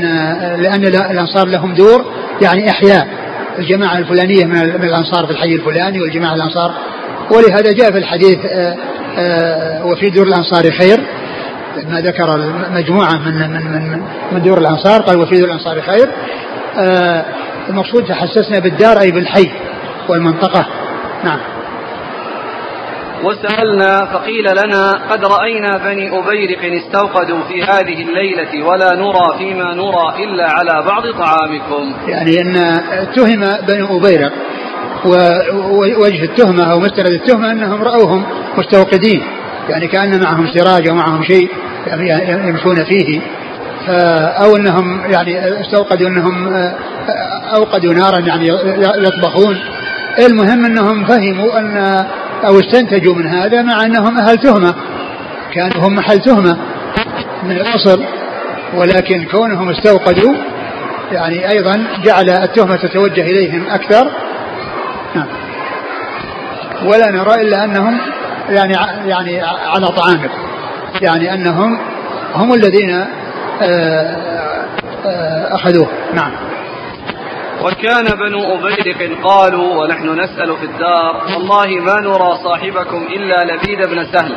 [0.62, 2.04] لأن الأنصار لهم دور
[2.42, 3.08] يعني إحياء.
[3.58, 6.74] الجماعة الفلانية من الأنصار في الحي الفلاني والجماعة الأنصار.
[7.30, 8.76] ولهذا جاء في الحديث آه،
[9.18, 11.00] آه، وفي دور الأنصار خير.
[11.76, 12.38] ما ذكر
[12.70, 14.02] مجموعة من من من
[14.32, 16.08] من دور الأنصار قال وفي دور الأنصار خير.
[16.78, 17.24] آه
[17.68, 19.50] المقصود تحسسنا بالدار أي بالحي
[20.08, 20.66] والمنطقة.
[21.24, 21.38] نعم.
[23.24, 30.24] وسألنا فقيل لنا قد رأينا بني أبيرق استوقدوا في هذه الليلة ولا نرى فيما نرى
[30.24, 31.94] إلا على بعض طعامكم.
[32.08, 32.56] يعني أن
[32.92, 34.32] اتهم بني أبيرق
[35.04, 38.24] ووجه التهمة أو مستند التهمة أنهم رأوهم
[38.58, 39.22] مستوقدين.
[39.68, 41.48] يعني كأن معهم سراج ومعهم شيء
[42.48, 43.20] يمشون فيه.
[44.44, 46.48] أو أنهم يعني استوقدوا أنهم
[47.54, 48.48] أوقدوا نارا يعني
[49.06, 49.58] يطبخون.
[50.18, 51.76] المهم أنهم فهموا أن
[52.46, 54.74] أو استنتجوا من هذا مع أنهم أهل تهمة.
[55.54, 56.56] كانوا هم محل تهمة
[57.42, 58.04] من الأصل
[58.74, 60.34] ولكن كونهم استوقدوا
[61.12, 64.10] يعني أيضا جعل التهمة تتوجه إليهم أكثر.
[65.14, 65.26] نعم.
[66.84, 67.98] ولا نرى إلا أنهم
[68.48, 68.72] يعني
[69.06, 70.38] يعني على طعامكم
[71.00, 71.78] يعني أنهم
[72.34, 72.90] هم الذين
[73.62, 74.16] آه،
[75.06, 75.88] آه، أخذوه.
[76.14, 76.32] نعم.
[77.62, 84.06] وكان بنو أبيرق قالوا ونحن نسأل في الدار والله ما نرى صاحبكم إلا لبيد بن
[84.12, 84.36] سهل.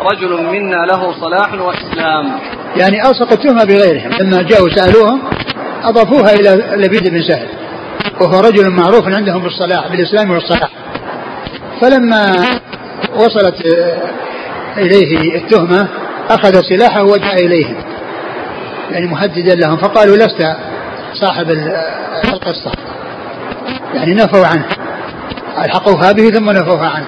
[0.00, 2.32] رجل منا له صلاح وإسلام.
[2.76, 4.10] يعني ألصق التهمة بغيرهم.
[4.20, 5.22] لما جاءوا سألوهم
[5.84, 7.48] أضافوها إلى لبيد بن سهل.
[8.20, 10.70] وهو رجل معروف عندهم بالصلاح بالإسلام والصلاح.
[11.80, 12.36] فلما
[13.14, 13.54] وصلت
[14.76, 15.88] إليه التهمة
[16.30, 17.76] أخذ سلاحه وجاء إليهم
[18.90, 19.76] يعني مهددا لهم.
[19.76, 20.56] فقالوا لست
[21.14, 21.50] صاحب
[22.24, 22.72] القصة.
[23.94, 24.64] يعني نفوا عنه.
[25.64, 27.06] ألحقوها به ثم نفوها عنه.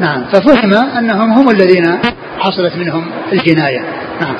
[0.00, 0.24] نعم.
[0.24, 1.98] ففهم أنهم هم الذين
[2.38, 3.80] حصلت منهم الجناية.
[4.20, 4.36] نعم.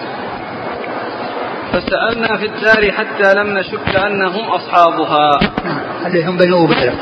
[1.72, 5.40] فسألنا في الدار حتى لم نشك أنهم أصحابها.
[5.64, 6.06] نعم.
[6.06, 6.92] اللي هم بنو أبي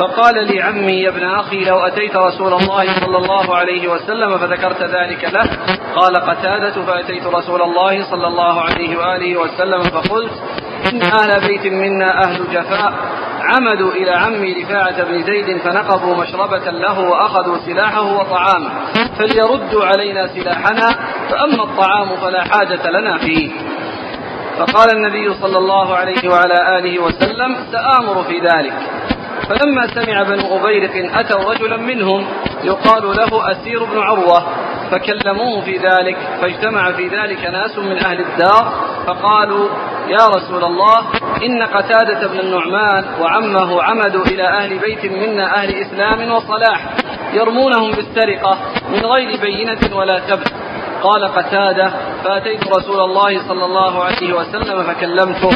[0.00, 4.82] فقال لي عمي يا ابن أخي لو أتيت رسول الله صلى الله عليه وسلم فذكرت
[4.82, 5.50] ذلك له.
[5.96, 10.32] قال قتادة فأتيت رسول الله صلى الله عليه وآله وسلم فقلت
[10.92, 12.92] إن أهل بيت منا أهل جفاء
[13.40, 18.70] عمدوا إلى عمي رفاعة بن زيد فنقضوا مشربة له وأخذوا سلاحه وطعامه.
[19.18, 20.94] فليردوا علينا سلاحنا
[21.30, 23.50] فأما الطعام فلا حاجة لنا فيه.
[24.58, 28.72] فقال النبي صلى الله عليه وعلى آله وسلم سآمر في ذلك.
[29.50, 32.26] فلما سمع بنو أبيرق أتوا رجلا منهم
[32.64, 34.46] يقال له أسير بن عروة
[34.90, 38.72] فكلموه في ذلك فاجتمع في ذلك ناس من أهل الدار
[39.06, 39.68] فقالوا
[40.08, 40.98] يا رسول الله
[41.42, 46.86] إن قتادة بن النعمان وعمه عمدوا إلى أهل بيت منا أهل إسلام وصلاح
[47.32, 48.58] يرمونهم بالسرقة
[48.92, 50.52] من غير بينة ولا تبت
[51.02, 51.92] قال قتادة
[52.24, 55.50] فأتيت رسول الله صلى الله عليه وسلم فكلمته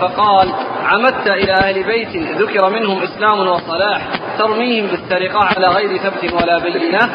[0.00, 0.52] فقال
[0.84, 4.08] عمدت إلى أهل بيت ذكر منهم إسلام وصلاح
[4.38, 7.08] ترميهم بالسرقة على غير ثبت ولا بينة.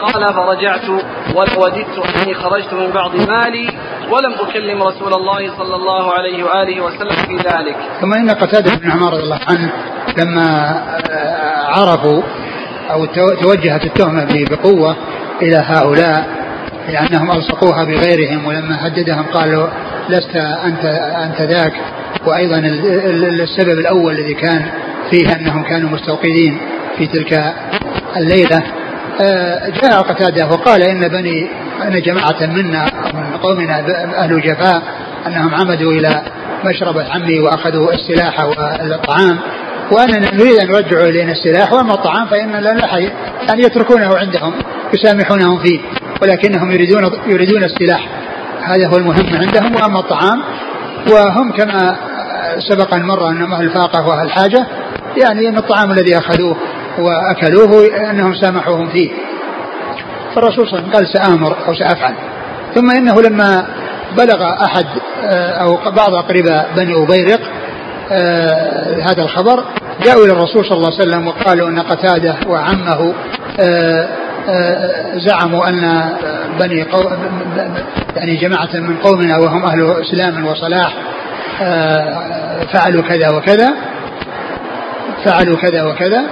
[0.00, 0.88] قال فرجعت
[1.34, 3.68] ووددت أني خرجت من بعض مالي
[4.10, 7.76] ولم أكلم رسول الله صلى الله عليه وآله وسلم في ذلك.
[8.00, 9.72] ثم إن قتادة بن عمر رضي الله عنه
[10.18, 10.82] لما
[11.68, 12.22] عرفوا
[12.90, 13.04] أو
[13.34, 14.96] توجهت التهمة بقوة
[15.42, 16.28] إلى هؤلاء
[16.88, 19.66] لأنهم ألصقوها بغيرهم ولما هددهم قالوا
[20.08, 20.84] لست أنت
[21.24, 21.72] أنت ذاك.
[22.26, 22.58] وأيضا
[23.42, 24.62] السبب الأول الذي كان
[25.10, 26.58] فيه أنهم كانوا مستوقدين
[26.98, 27.54] في تلك
[28.16, 28.62] الليلة.
[29.20, 31.48] آه، جاء قتادة وقال إن بني
[31.82, 33.78] أن جماعة منا من قومنا
[34.24, 34.82] أهل جفاء
[35.26, 36.22] أنهم عمدوا إلى
[36.64, 39.38] مشربة عمي وأخذوا السلاح والطعام.
[39.92, 43.10] وأننا نريد أن يرجعوا إلينا السلاح وأما الطعام فإن لا حي
[43.50, 44.52] أن يتركونه عندهم
[44.94, 45.80] يسامحونهم فيه
[46.22, 48.08] ولكنهم يريدون يريدون السلاح.
[48.62, 50.42] هذا هو المهم عندهم وأما الطعام
[51.08, 51.96] وهم كما
[52.58, 54.66] سبق أن مر انهم أهل الفاقة واهل الحاجة
[55.22, 56.56] يعني أن الطعام الذي أخذوه
[56.98, 59.10] وأكلوه أنهم سامحوهم فيه.
[60.34, 62.14] فالرسول صلى الله عليه وسلم قال سآمر أو سأفعل.
[62.74, 63.66] ثم إنه لما
[64.16, 64.86] بلغ أحد
[65.60, 67.40] أو بعض اقرباء بني أبيرق
[68.12, 69.64] آه، هذا الخبر
[70.04, 73.14] جاءوا إلى الرسول صلى الله عليه وسلم وقالوا إن قتادة وعمه
[73.60, 74.08] آه،
[75.14, 76.12] زعموا أن
[76.60, 77.10] بني قو...
[78.16, 81.19] يعني جماعة من قومنا وهم أهل إسلام وصلاح آه،
[82.72, 83.74] فعلوا كذا وكذا
[85.24, 86.22] فعلوا كذا وكذا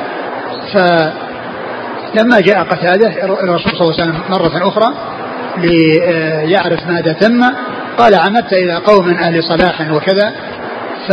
[0.73, 4.95] فلما جاء قتادة الرسول صلى الله عليه وسلم مرة أخرى
[5.59, 7.45] ليعرف ماذا تم
[7.99, 10.33] قال عمدت إلى قوم أهل صلاح وكذا
[11.09, 11.13] ف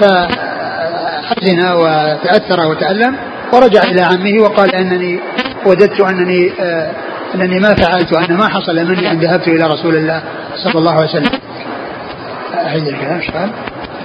[0.00, 3.16] فحزن وتأثر وتألم
[3.52, 5.20] ورجع إلى عمه وقال أنني
[5.66, 6.90] وددت أنني آه
[7.34, 10.22] أنني ما فعلت وأن ما حصل مني أن ذهبت إلى رسول الله
[10.56, 11.30] صلى الله عليه وسلم.
[12.54, 13.50] اعيد الكلام قال؟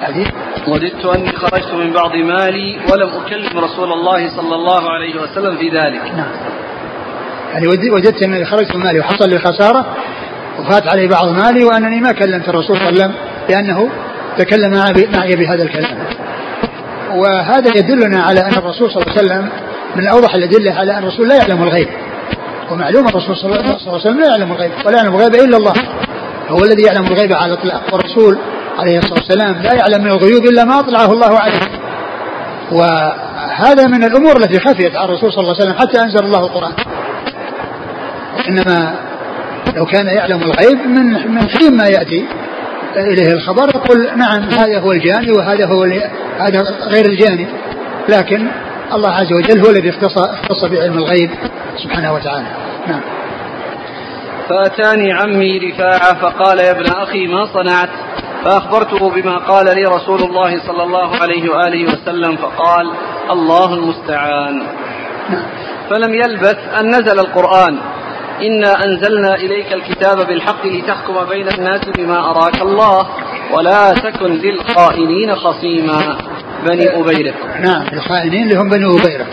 [0.02, 0.28] الحديث
[0.68, 5.70] وددت أني خرجت من بعض مالي ولم أكلم رسول الله صلى الله عليه وسلم في
[5.70, 6.02] ذلك.
[6.18, 6.32] نعم.
[7.54, 9.86] يعني وددت اني خرجت من مالي وحصل لي خسارة
[10.60, 13.14] وفات علي بعض مالي وأنني ما كلمت الرسول صلى الله عليه وسلم
[13.50, 13.90] لأنه
[14.38, 14.72] تكلم
[15.14, 15.98] معي بهذا الكلام
[17.16, 19.50] وهذا يدلنا على أن الرسول صلى الله عليه وسلم
[19.96, 21.88] من أوضح الأدلة على أن الرسول لا يعلم الغيب
[22.72, 25.74] ومعلوم الرسول صلى الله عليه وسلم لا يعلم الغيب ولا يعلم الغيب إلا الله
[26.50, 27.94] هو الذي يعلم الغيب على الإطلاق.
[27.94, 28.38] والرسول
[28.80, 31.60] عليه الصلاة والسلام لا يعلم من الغيوب إلا ما أطلعه الله عليه.
[32.72, 36.74] وهذا من الأمور التي خفيت على الرسول صلى الله عليه وسلم حتى أنزل الله القرآن.
[38.50, 38.96] إنما
[39.76, 42.26] لو كان يعلم الغيب من من حين ما يأتي
[42.96, 45.84] إليه الخبر يقول نعم هذا هو الجاني وهذا هو
[46.40, 47.48] هذا غير الجاني.
[48.10, 48.48] لكن
[48.94, 51.30] الله عز وجل هو الذي اختص اختص بعلم الغيب
[51.84, 52.48] سبحانه وتعالى.
[52.88, 53.02] نعم.
[54.50, 57.90] فأتاني عمي رفاعة فقال يا ابن أخي ما صنعت؟
[58.44, 62.92] فأخبرته بما قال لي رسول الله صلى الله عليه وآله وسلم فقال
[63.32, 64.64] الله المستعان.
[65.90, 67.78] فلم يلبث أن نزل القرآن.
[68.42, 73.08] إنا أنزلنا إليك الكتاب بالحق لتحكم بين الناس بما أراك الله
[73.54, 76.18] ولا تكن للخائنين خصيما.
[76.66, 77.34] بني أبيرة.
[77.60, 79.26] نعم الخائنين اللي هم بني أبيرة.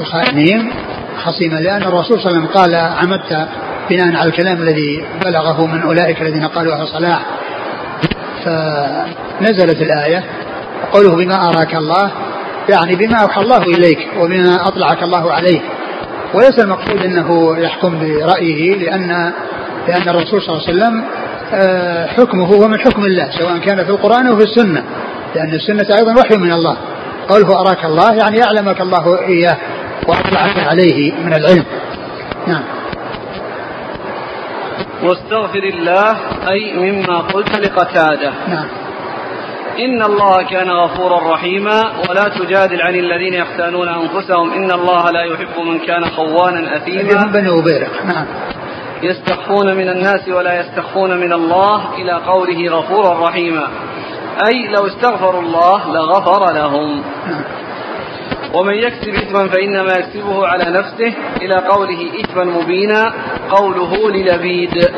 [0.00, 0.72] الخائنين
[1.16, 3.48] خصيما لأن الرسول صلى الله عليه وسلم قال عمدت
[3.90, 7.22] بناء على الكلام الذي بلغه من أولئك الذين قالوا أهل صلاح.
[8.44, 10.24] فنزلت الآية
[10.92, 12.10] قوله بما أراك الله
[12.68, 15.60] يعني بما أوحى الله إليك وبما أطلعك الله عليه
[16.34, 19.32] وليس المقصود أنه يحكم برأيه لأن
[19.88, 21.04] لأن الرسول صلى الله عليه وسلم
[21.54, 24.84] آه، حكمه هو من حكم الله سواء كان في القرآن أو في السنة.
[25.34, 26.76] لأن السنة أيضا وحي من الله.
[27.28, 29.56] قوله أراك الله يعني أعلمك الله إياه.
[30.08, 31.64] وأطلعك عليه من العلم.
[32.46, 32.62] نعم.
[35.02, 36.16] واستغفر الله
[36.48, 38.32] أي مما قلت لقتادة.
[38.48, 38.66] نعم.
[39.78, 44.52] إن الله كان غفورا رحيما ولا تجادل عن الذين يختانون أنفسهم.
[44.52, 47.26] إن الله لا يحب من كان خوانا أثيما.
[47.26, 47.62] بني
[48.04, 48.26] نعم.
[49.02, 53.68] يستخفون من الناس ولا يستخفون من الله إلى قوله غفورا رحيما.
[54.46, 57.02] أي لو استغفروا الله لغفر لهم.
[57.26, 57.63] نعم.
[58.54, 63.12] ومن يكسب إثما فإنما يكسبه على نفسه إلى قوله إثما مبينا
[63.50, 64.90] قوله للبيد.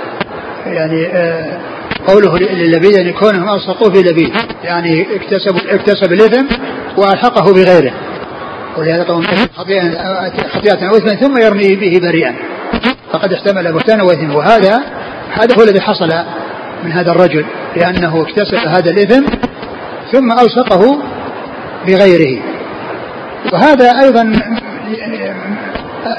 [0.67, 1.59] يعني آه
[2.07, 4.33] قوله للبيد يعني كونهم ألصقوه في لبيد.
[4.65, 6.47] يعني اكتسب اكتسب الإثم
[6.97, 7.93] وألحقه بغيره.
[8.79, 9.23] ولهذا قوم
[9.57, 12.35] خطيئة أو إثما ثم يرمي به بريئا.
[13.13, 14.83] فقد احتمل بهتانا وإثما وهذا
[15.33, 16.13] هذا هو الذي حصل
[16.85, 17.45] من هذا الرجل
[17.77, 19.25] لأنه اكتسب هذا الإثم
[20.13, 20.99] ثم ألصقه
[21.87, 22.43] بغيره.
[23.53, 24.33] وهذا أيضا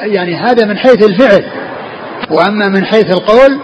[0.02, 1.44] يعني هذا من حيث الفعل.
[2.32, 3.60] وأما من حيث القول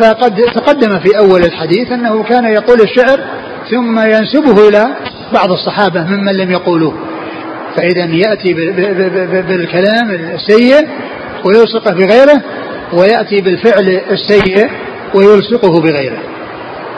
[0.00, 3.20] فقد تقدم في أول الحديث أنه كان يقول الشعر
[3.70, 4.86] ثم ينسبه إلى
[5.34, 6.94] بعض الصحابة ممن لم يقولوه.
[7.76, 8.54] فإذا يأتي
[9.48, 10.88] بالكلام السيء
[11.44, 12.42] ويلصقه بغيره
[12.92, 14.70] ويأتي بالفعل السيء
[15.14, 16.18] ويلصقه بغيره.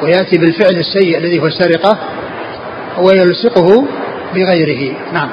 [0.02, 1.98] ويأتي بالفعل السيء الذي هو السرقة
[2.98, 3.86] ويلصقه
[4.34, 4.96] بغيره.
[5.12, 5.28] نعم.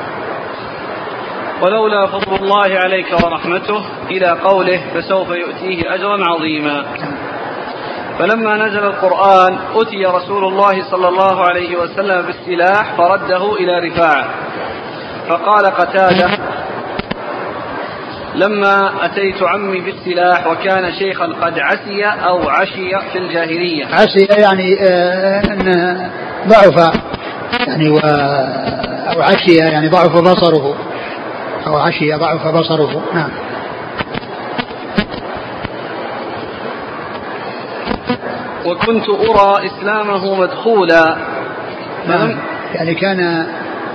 [1.62, 6.86] ولولا فضل الله عليك ورحمته إلى قوله فسوف يؤتيه أجرا عظيما.
[8.20, 14.26] فلما نزل القرآن أتي رسول الله صلى الله عليه وسلم بالسلاح فرده إلى رفاعة.
[15.30, 16.30] فقال قتادة
[18.36, 23.86] لما أتيت عمي بالسلاح وكان شيخا قد عسي أو عشي في الجاهلية.
[23.86, 26.10] عسي يعني آه
[26.48, 26.94] ضعف
[27.68, 27.98] يعني و
[29.14, 30.76] أو عشي يعني ضعف بصره.
[31.68, 33.30] أو عشي ضعف بصره نعم.
[38.66, 41.18] وكنت أرى إسلامه مدخولا.
[42.08, 42.38] نعم.
[42.76, 43.48] يعني كان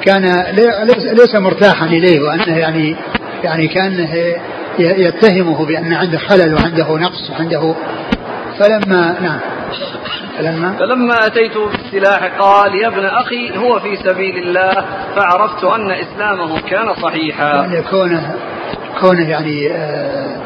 [0.03, 0.45] كان
[1.13, 2.97] ليس مرتاحا إليه وأنه يعني
[3.45, 4.09] يعني كان
[4.79, 7.75] يتهمه بأن عنده خلل وعنده نقص وعنده
[8.59, 9.41] فلما نعم.
[10.39, 11.53] فلما؟ فلما أتيت
[11.93, 14.85] بالسلاح قال يا ابن أخي هو في سبيل الله
[15.17, 17.55] فعرفت أن إسلامه كان صحيحا.
[17.55, 18.35] يعني كونه
[19.01, 20.37] كونه يعني آه،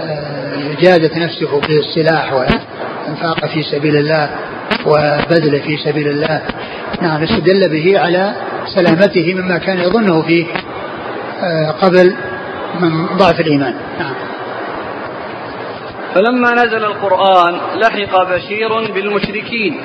[0.00, 4.30] آه، جادت نفسه بالسلاح وانفاق في سبيل الله
[4.86, 6.42] وبذل في سبيل الله.
[7.02, 8.32] نعم استدل به على
[8.66, 10.46] سلامته مما كان يظنه فيه
[11.42, 12.14] آه، قبل
[12.80, 13.74] من ضعف الإيمان.
[13.98, 14.14] نعم.
[16.14, 19.80] فلما نزل القرآن لحق بشير بالمشركين.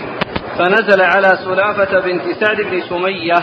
[0.60, 3.36] فنزل على سلافة بنت سعد بن سمية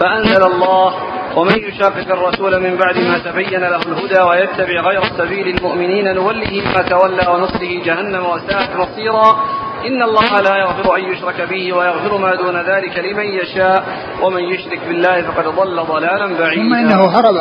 [0.00, 0.94] فأنزل الله
[1.36, 6.82] ومن يشاقق الرسول من بعد ما تبين له الهدى ويتبع غير سبيل المؤمنين نوله ما
[6.82, 9.44] تولى ونصره جهنم وساءت مصيرا
[9.86, 13.84] إن الله لا يغفر أن يشرك به ويغفر ما دون ذلك لمن يشاء
[14.22, 16.62] ومن يشرك بالله فقد ضل ضلالا بعيدا.
[16.62, 17.36] ثم إنه هرب.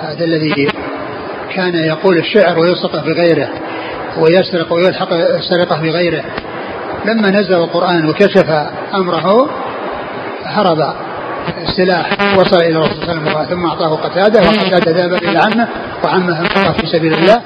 [0.00, 0.68] هذا الذي
[1.54, 3.48] كان يقول الشعر ويلصق بغيره
[4.18, 6.24] ويسرق ويلحق السرقة بغيره.
[7.04, 8.50] لما نزل القرآن وكشف
[8.94, 9.48] أمره
[10.44, 10.94] هرب
[11.62, 15.68] السلاح وصل إلى الرسول صلى الله عليه وسلم ثم أعطاه قتادة وقتادة ذهب إلى عمه
[16.04, 17.42] وعمه في سبيل الله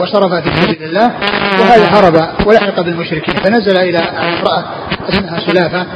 [0.00, 1.12] وصرف في سبيل الله
[1.60, 4.64] وهذا هرب ولحق بالمشركين فنزل إلى امرأة
[5.08, 5.86] اسمها سلافة.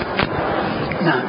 [1.03, 1.22] نعم.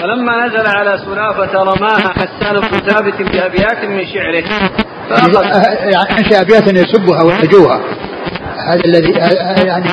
[0.00, 4.70] فلما نزل على سلافة رماها حسان بن ثابت بأبيات من شعره
[5.10, 5.44] فأخذ
[5.92, 7.80] يعني أنشأ أبيات يسبها ويهجوها
[8.68, 9.10] هذا الذي
[9.66, 9.88] يعني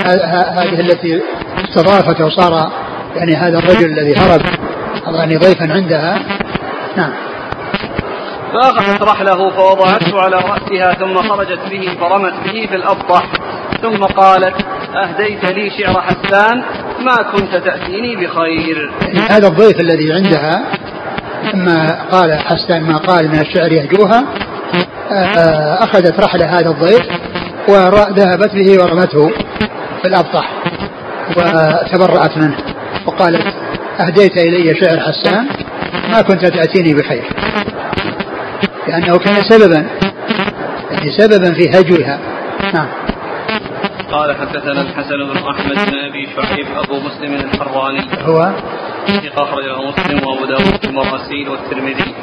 [0.55, 1.21] هذه التي
[1.69, 2.71] استضافت وصار
[3.15, 4.41] يعني هذا الرجل الذي هرب.
[5.13, 6.19] يعني ضيفا عندها.
[6.97, 7.11] نعم.
[8.53, 13.23] فأخذت رحله فوضعته على رأسها ثم خرجت به فرمت به في الأبطح.
[13.81, 14.55] ثم قالت
[14.95, 16.63] أهديت لي شعر حسان
[16.99, 18.91] ما كنت تأتيني بخير.
[19.29, 20.63] هذا الضيف الذي عندها
[21.53, 24.23] لما قال حسان ما قال من الشعر يهجوها
[25.11, 27.34] آه، أخذت رحل هذا الضيف.
[27.67, 29.29] وذهبت به ورمته
[30.01, 30.49] في الأبطح
[31.37, 32.57] وتبرأت منه
[33.05, 33.53] وقالت
[33.99, 35.47] أهديت إلي شعر حسان
[36.11, 37.23] ما كنت تأتيني بخير
[38.87, 39.85] لأنه كان سببا
[40.91, 42.19] يعني سببا في هجوها.
[42.73, 42.87] نعم.
[44.15, 48.01] قال حدثنا الحسن بن أحمد بن أبي شعيب أبو مسلم الحراني.
[48.25, 48.51] هو؟
[49.07, 52.13] ثقة أخرجه مسلم وأبو داود المراسيل والترمذي.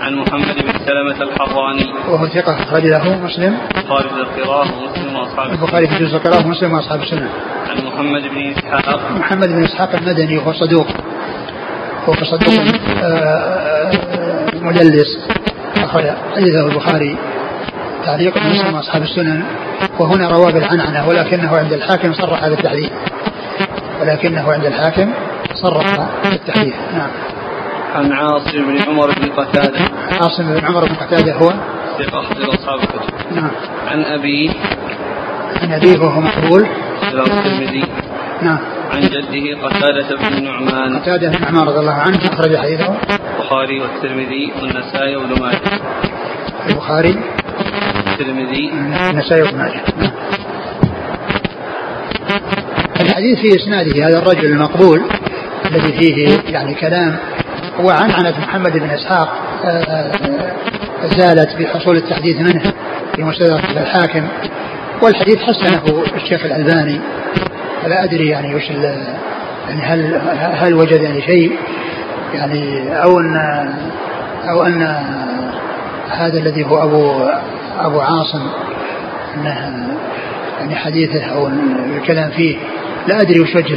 [0.00, 1.92] عن محمد بن سلمة الحراني.
[2.08, 3.58] وهو ثقة أخرج له مسلم.
[3.76, 7.28] البخاري في القراءة ومسلم وأصحاب البخاري في جزء القراءة ومسلم وأصحاب السنة.
[7.70, 9.10] عن محمد بن إسحاق.
[9.10, 10.86] محمد بن إسحاق المدني وهو صدوق.
[12.06, 12.64] وهو صدوق
[13.02, 13.90] آه، آه،
[14.54, 15.28] مدلس.
[15.76, 16.04] أخرج
[16.36, 17.16] حديثه البخاري.
[18.04, 19.44] تعليق مسلم واصحاب السنن
[19.98, 22.90] وهنا رواه بالعنعنة ولكنه عند الحاكم صرح بالتحديث
[24.00, 25.12] ولكنه عند الحاكم
[25.54, 27.10] صرح بالتحديث نعم.
[27.94, 29.80] عن عاصم بن عمر بن قتادة.
[30.12, 31.52] عاصم بن عمر بن قتادة هو؟
[31.98, 33.36] ثقة أخرج أصحاب الكتب.
[33.36, 33.50] نعم.
[33.86, 34.50] عن أبيه.
[35.62, 36.66] عن أبيه وهو مقبول.
[37.02, 37.84] الترمذي.
[38.42, 38.58] نعم.
[38.92, 42.96] عن جده قتادة بن النعمان قتادة بن نعمان رضي الله عنه أخرج حديثه.
[43.38, 45.60] البخاري والترمذي والنسائي وابن ماجه.
[46.68, 47.16] البخاري.
[48.22, 48.72] الترمذي
[49.10, 49.80] النسائي وابن ماجه.
[53.00, 55.02] الحديث في إسناده هذا الرجل المقبول
[55.70, 57.16] الذي فيه يعني كلام
[57.80, 59.28] وعنعنة محمد بن إسحاق
[59.64, 60.12] آه، آه،
[61.18, 62.72] زالت بحصول التحديث منه
[63.16, 64.28] في مستدرك الحاكم.
[65.02, 67.00] والحديث حسنه الشيخ الألباني.
[67.82, 68.70] فلا أدري يعني وش
[69.68, 71.58] يعني هل هل وجد يعني شيء
[72.34, 73.36] يعني أو أن
[74.48, 74.82] أو أن
[76.10, 77.30] هذا الذي هو أبو
[77.86, 78.48] أبو عاصم
[79.34, 79.98] أنه
[80.58, 81.48] يعني حديثه أو
[81.96, 82.56] الكلام فيه.
[83.08, 83.74] لا أدري وش وجه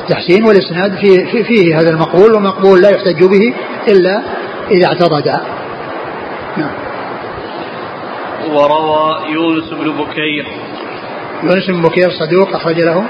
[0.00, 3.54] التحسين والإسناد فيه, فيه, فيه هذا المقبول ومقبول لا يحتج به
[3.88, 4.22] إلا
[4.70, 5.28] إذا اعتضد.
[6.56, 6.74] نعم.
[8.50, 10.46] وروى يونس بن بكير.
[11.42, 13.04] يونس بن بكير صدوق أخرج له.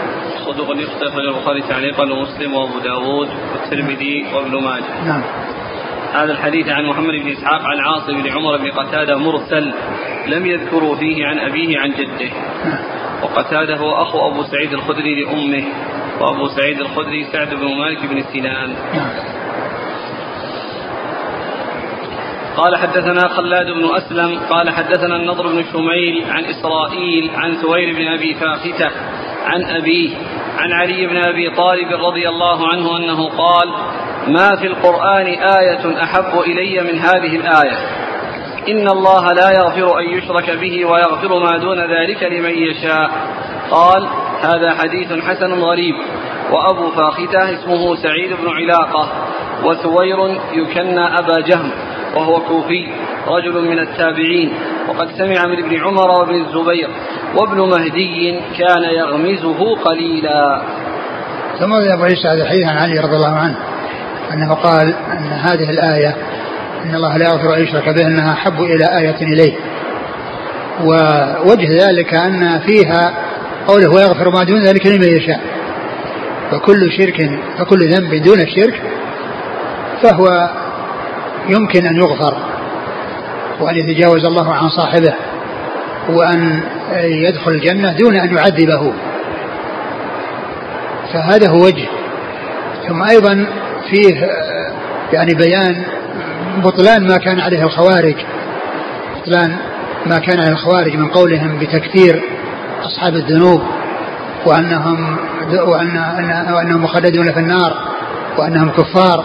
[0.47, 5.05] صدوق يختلف البخاري تعليقا ومسلم وأبو داود والترمذي وابن ماجه.
[5.07, 5.23] نعم.
[6.13, 9.73] هذا الحديث عن محمد بن إسحاق عن عاصم بن عمر بن قتادة مرسل
[10.27, 12.31] لم يذكروا فيه عن أبيه عن جده.
[13.23, 15.65] وقتادة هو أخو أبو سعيد الخدري لأمه
[16.21, 18.75] وأبو سعيد الخدري سعد بن مالك بن سنان.
[22.57, 28.09] قال حدثنا خلاد بن أسلم قال حدثنا النضر بن شميل عن إسرائيل عن ثوير بن
[28.09, 28.91] أبي فاختة
[29.45, 30.11] عن أبيه
[30.59, 33.75] عن علي بن أبي طالب رضي الله عنه أنه قال
[34.27, 37.77] ما في القرآن آية أحب إلي من هذه الآية.
[38.69, 43.11] إن الله لا يغفر أن يشرك به ويغفر ما دون ذلك لمن يشاء.
[43.71, 44.09] قال
[44.43, 45.95] هذا حديث حسن غريب.
[46.51, 49.09] وأبو فاختة اسمه سعيد بن علاقة.
[49.65, 51.71] وثوير يكنى أبا جهم.
[52.17, 52.89] وهو كوفي.
[53.29, 54.53] رجل من التابعين.
[54.89, 56.89] وقد سمع من ابن عمر وابن الزبير.
[57.37, 60.63] وابن مهدي كان يغمزه قليلا.
[61.59, 63.72] ثم أبو عيسى هذا الحديث عن علي رضي الله عنه.
[64.33, 66.17] أنه قال أن هذه الآية
[66.85, 69.55] إن الله لا يغفر أن يشرك به أنها أحب إلى آية إليه.
[70.85, 73.15] ووجه ذلك أن فيها
[73.67, 75.41] قوله ويغفر ما دون ذلك لمن يشاء.
[76.51, 78.83] فكل شرك فكل ذنب دون الشرك
[80.03, 80.51] فهو
[81.49, 82.37] يمكن أن يغفر
[83.61, 85.15] وأن يتجاوز الله عن صاحبه
[86.09, 86.61] وأن
[87.05, 88.93] يدخل الجنة دون أن يعذبه.
[91.13, 91.89] فهذا هو وجه.
[92.89, 93.47] ثم أيضا
[93.91, 94.29] فيه
[95.13, 95.83] يعني بيان
[96.65, 98.15] بطلان ما كان عليه الخوارج.
[99.17, 99.57] بطلان
[100.07, 102.23] ما كان عليه الخوارج من قولهم بتكفير
[102.83, 103.63] أصحاب الذنوب
[104.47, 105.17] وأنهم
[105.67, 105.97] وأن
[106.53, 107.73] وأنهم مخلدون في النار
[108.39, 109.25] وأنهم كفار.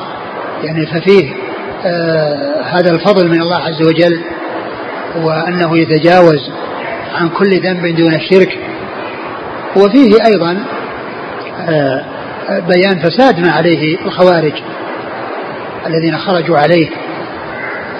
[0.63, 1.33] يعني ففيه
[1.85, 4.21] آه هذا الفضل من الله عز وجل
[5.15, 6.51] وأنه يتجاوز
[7.15, 8.57] عن كل ذنب دون الشرك.
[9.75, 10.63] وفيه أيضا
[11.69, 12.05] آه،
[12.49, 14.53] بيان فساد ما عليه الخوارج
[15.87, 16.89] الذين خرجوا عليه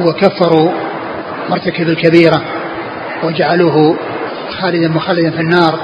[0.01, 0.71] وكفروا
[1.49, 2.41] مرتكب الكبيرة
[3.23, 3.97] وجعلوه
[4.61, 5.79] خالدا مخلدا في النار.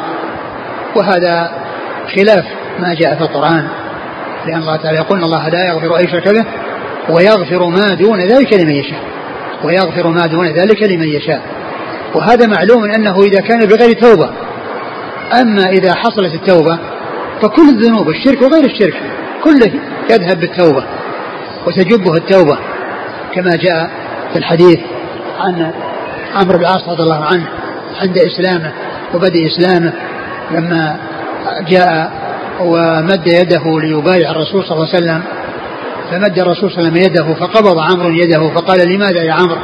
[0.95, 1.51] وهذا
[2.15, 2.45] خلاف
[2.79, 3.67] ما جاء في القرآن
[4.45, 6.45] لأن الله تعالى يقول إن الله لا يغفر أن يشرك به
[7.09, 9.01] ويغفر ما دون ذلك لمن يشاء
[9.63, 11.41] ويغفر ما دون ذلك لمن يشاء.
[12.15, 14.29] وهذا معلوم أنه إذا كان بغير توبة
[15.41, 16.79] أما إذا حصلت التوبة
[17.43, 18.93] فكل الذنوب الشرك وغير الشرك
[19.43, 19.71] كله
[20.11, 20.83] يذهب بالتوبة
[21.67, 22.57] وتجبه التوبة
[23.33, 23.91] كما جاء
[24.33, 24.79] في الحديث
[25.39, 25.71] عن
[26.35, 27.47] عمرو بن العاص رضي الله عنه
[28.01, 28.71] عند إسلامه
[29.13, 29.93] وبدء إسلامه
[30.51, 30.97] لما
[31.67, 32.11] جاء
[32.59, 35.23] ومد يده ليبايع الرسول صلى الله عليه وسلم
[36.11, 39.61] فمد الرسول صلى الله عليه وسلم يده فقبض عمرو يده فقال لماذا يا عمرو؟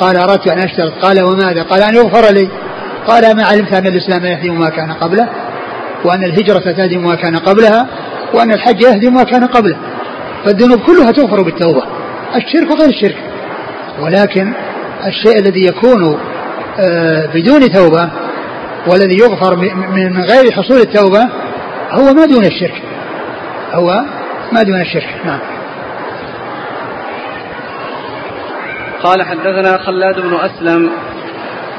[0.00, 2.48] قال أردت أن أشترط قال وماذا؟ قال أن يغفر لي
[3.06, 5.28] قال ما علمت أن الإسلام يهدم ما كان قبله
[6.04, 7.86] وأن الهجرة تهدم ما كان قبلها
[8.34, 9.76] وأن الحج يهدم ما كان قبله.
[10.44, 11.82] فالذنوب كلها تغفر بالتوبة.
[12.36, 13.18] الشرك وغير الشرك.
[14.00, 14.52] ولكن
[15.06, 16.18] الشيء الذي يكون
[16.80, 18.10] آه، بدون توبة
[18.86, 19.56] والذي يغفر
[19.90, 21.28] من غير حصول التوبة
[21.90, 22.82] هو ما دون الشرك.
[23.72, 24.04] هو
[24.52, 25.20] ما دون الشرك.
[25.24, 25.40] نعم.
[29.02, 30.90] قال حدثنا خلاد بن أسلم.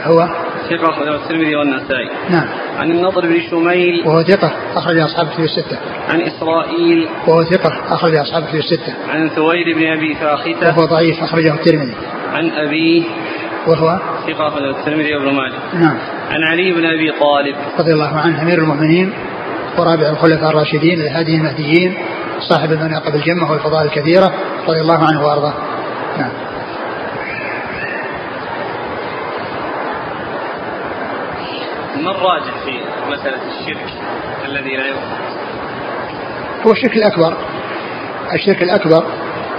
[0.05, 2.09] هو ثقة أخرجه الترمذي والنسائي.
[2.30, 2.47] نعم.
[2.78, 4.07] عن النضر بن شميل.
[4.07, 5.78] وهو ثقة أخرج أصحاب في الستة.
[6.09, 7.07] عن إسرائيل.
[7.28, 8.93] وهو ثقة أخرج أصحاب في الستة.
[9.09, 10.68] عن ثوير بن أبي فاختة.
[10.68, 11.95] وهو ضعيف أخرجه الترمذي.
[12.34, 13.03] عن أبيه.
[13.68, 15.84] وهو ثقة أخرجه الترمذي وابن ماجه.
[15.84, 15.97] نعم.
[16.30, 17.55] عن علي بن أبي طالب.
[17.80, 19.14] رضي الله عنه أمير المؤمنين
[19.78, 21.93] ورابع الخلفاء الراشدين الهادي المهديين
[22.39, 24.34] صاحب المناقب الجمة والفضائل الكثيرة
[24.68, 25.53] رضي الله عنه وأرضاه.
[26.18, 26.32] نعم.
[31.97, 33.93] ما الراجح في مسألة الشرك
[34.45, 35.17] الذي لا يغفر؟
[36.65, 37.37] هو الشرك الأكبر.
[38.33, 39.03] الشرك الأكبر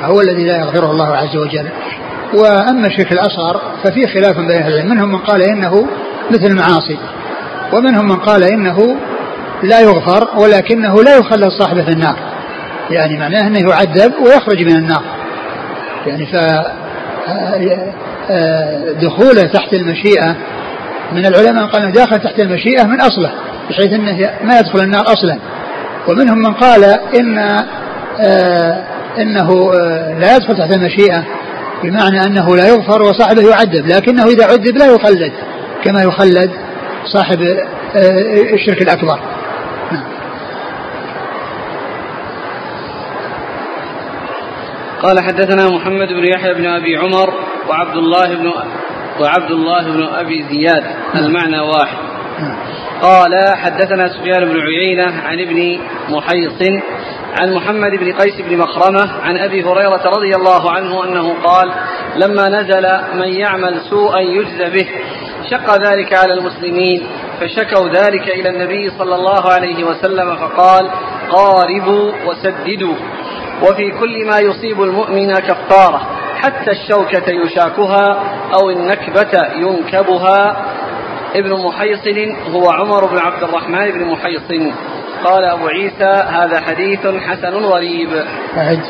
[0.03, 1.69] هو الذي لا يغفره الله عز وجل.
[2.35, 4.91] وأما الشرك الأصغر ففي خلاف بين أهل العلم.
[4.91, 5.87] منهم من قال إنه
[6.31, 6.99] مثل المعاصي
[7.73, 8.97] ومنهم من قال إنه
[9.63, 12.17] لا يغفر ولكنه لا يخلد صاحبه في النار.
[12.91, 15.03] يعني معناه أنه يعذب ويخرج من النار.
[16.07, 16.35] يعني ف
[18.31, 20.37] آه، دخوله تحت المشيئة
[21.13, 23.33] من العلماء قال إنه داخل تحت المشيئة من أصله
[23.71, 25.39] بحيث أنه ما يدخل النار أصلا
[26.09, 26.85] ومنهم من قال
[27.15, 27.39] إن
[28.21, 28.85] آه
[29.19, 31.25] إنه آه لا يدخل تحت المشيئة
[31.83, 35.33] بمعنى أنه لا يغفر وصاحبه يعذب لكنه إذا عذب لا يخلد
[35.85, 36.51] كما يخلد
[37.07, 39.21] صاحب آه الشرك الأكبر
[39.93, 40.05] نعم.
[45.03, 47.35] قال حدثنا محمد بن يحيى بن أبي عمر
[47.69, 48.53] وعبد الله بن
[49.21, 50.85] وعبد الله بن أبي زياد
[51.15, 51.97] المعنى واحد.
[53.03, 56.83] قال حدثنا سفيان بن عيينة عن ابن محيص
[57.41, 61.73] عن محمد بن قيس بن مخرمة عن أبي هريرة رضي الله عنه أنه قال
[62.17, 64.89] لما نزل من يعمل سوءا يجزى به
[65.51, 67.07] شق ذلك على المسلمين
[67.41, 70.91] فشكوا ذلك إلى النبي صلى الله عليه وسلم فقال
[71.31, 72.95] قاربوا وسددوا
[73.63, 76.09] وفي كل ما يصيب المؤمن كفارة.
[76.43, 78.23] حتى الشوكة يشاكها
[78.55, 80.67] أو النكبة ينكبها.
[81.35, 84.73] ابن محيصن هو عمر بن عبد الرحمن بن محيصن.
[85.25, 88.09] قال أبو عيسى هذا حديث حسن غريب.
[88.57, 88.81] أعد.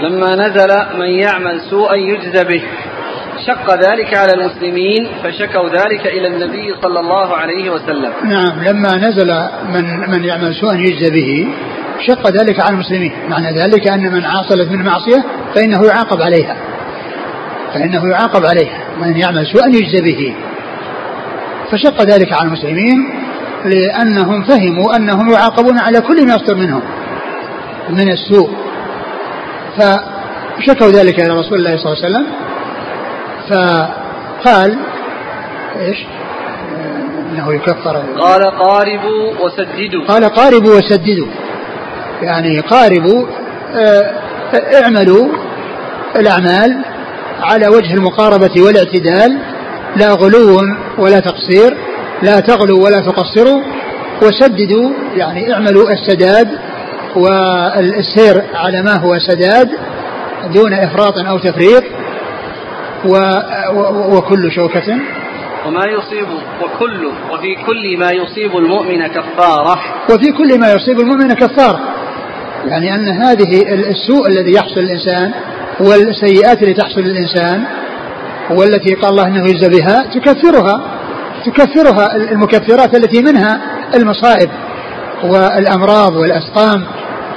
[0.00, 2.62] لما نزل من يعمل سوءا يجزى به.
[3.46, 8.12] شق ذلك على المسلمين فشكوا ذلك إلى النبي صلى الله عليه وسلم.
[8.24, 11.48] نعم لما نزل من من يعمل سوءا يجزى به
[12.06, 13.12] شق ذلك على المسلمين.
[13.28, 15.24] معنى ذلك أن من عاصلت من معصية
[15.54, 16.56] فإنه يعاقب عليها.
[17.74, 18.78] فإنه يعاقب عليها.
[19.00, 20.34] من يعمل سوءا يجزى به.
[21.70, 23.14] فشق ذلك على المسلمين
[23.64, 26.82] لأنهم فهموا أنهم يعاقبون على كل ما يصدر منهم
[27.90, 28.50] من السوء.
[29.76, 32.26] فشكوا ذلك إلى رسول الله صلى الله عليه وسلم.
[33.48, 34.78] فقال
[35.80, 35.98] إيش؟
[37.32, 37.96] إنه يكفر.
[38.20, 40.04] قال قاربوا وسددوا.
[40.08, 41.26] قال قاربوا وسددوا.
[42.22, 43.26] يعني قاربوا
[43.74, 44.12] آه
[44.82, 45.28] اعملوا
[46.16, 46.84] الأعمال
[47.42, 49.38] على وجه المقاربة والاعتدال
[49.96, 50.60] لا غلو
[50.98, 51.76] ولا تقصير
[52.22, 53.62] لا تغلوا ولا تقصروا
[54.22, 56.48] وسددوا يعني اعملوا السداد
[57.16, 59.70] والسير على ما هو سداد
[60.54, 61.84] دون إفراط أو تفريط
[63.04, 63.16] و
[64.16, 64.98] وكل شوكة.
[65.66, 66.28] وما يصيب
[66.62, 69.78] وكل وفي كل ما يصيب المؤمن كفارة.
[70.10, 71.93] وفي كل ما يصيب المؤمن كفارة.
[72.66, 75.32] يعني أن هذه السوء الذي يحصل الإنسان
[75.80, 77.64] والسيئات التي تحصل للإنسان
[78.50, 80.80] والتي قال الله أنه يجزى بها تكفرها
[81.46, 83.60] تكفرها المكفرات التي منها
[83.94, 84.50] المصائب
[85.24, 86.84] والأمراض والأسقام.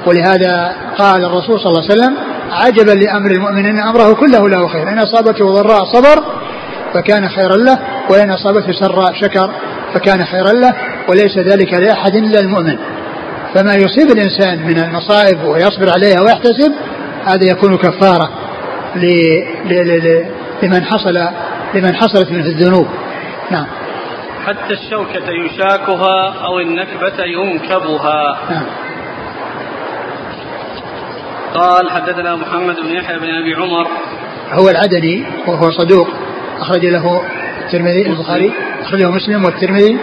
[0.05, 2.17] ولهذا قال الرسول صلى الله عليه وسلم
[2.51, 6.23] عجبا لأمر المؤمن إن أمره كله له خير إن أصابته ضراء صبر
[6.93, 9.51] فكان خيرا له وإن أصابته سراء شكر
[9.93, 10.73] فكان خيرا له
[11.09, 12.78] وليس ذلك لأحد إلا المؤمن.
[13.54, 16.74] فما يصيب الإنسان من المصائب ويصبر عليها ويحتسب
[17.26, 18.30] هذا يكون كفارة
[20.64, 21.18] لمن حصل
[21.74, 22.88] لمن حصلت منه الذنوب.
[23.52, 23.66] نعم.
[24.45, 28.39] حتى الشوكة يشاكها أو النكبة ينكبها.
[28.50, 28.66] نعم.
[31.54, 33.88] قال حدثنا محمد بن يحيى بن أبي عمر.
[34.52, 36.08] هو العدني وهو صدوق
[36.60, 37.22] أخرج له
[37.66, 39.98] الترمذي البخاري أخرج له مسلم والترمذي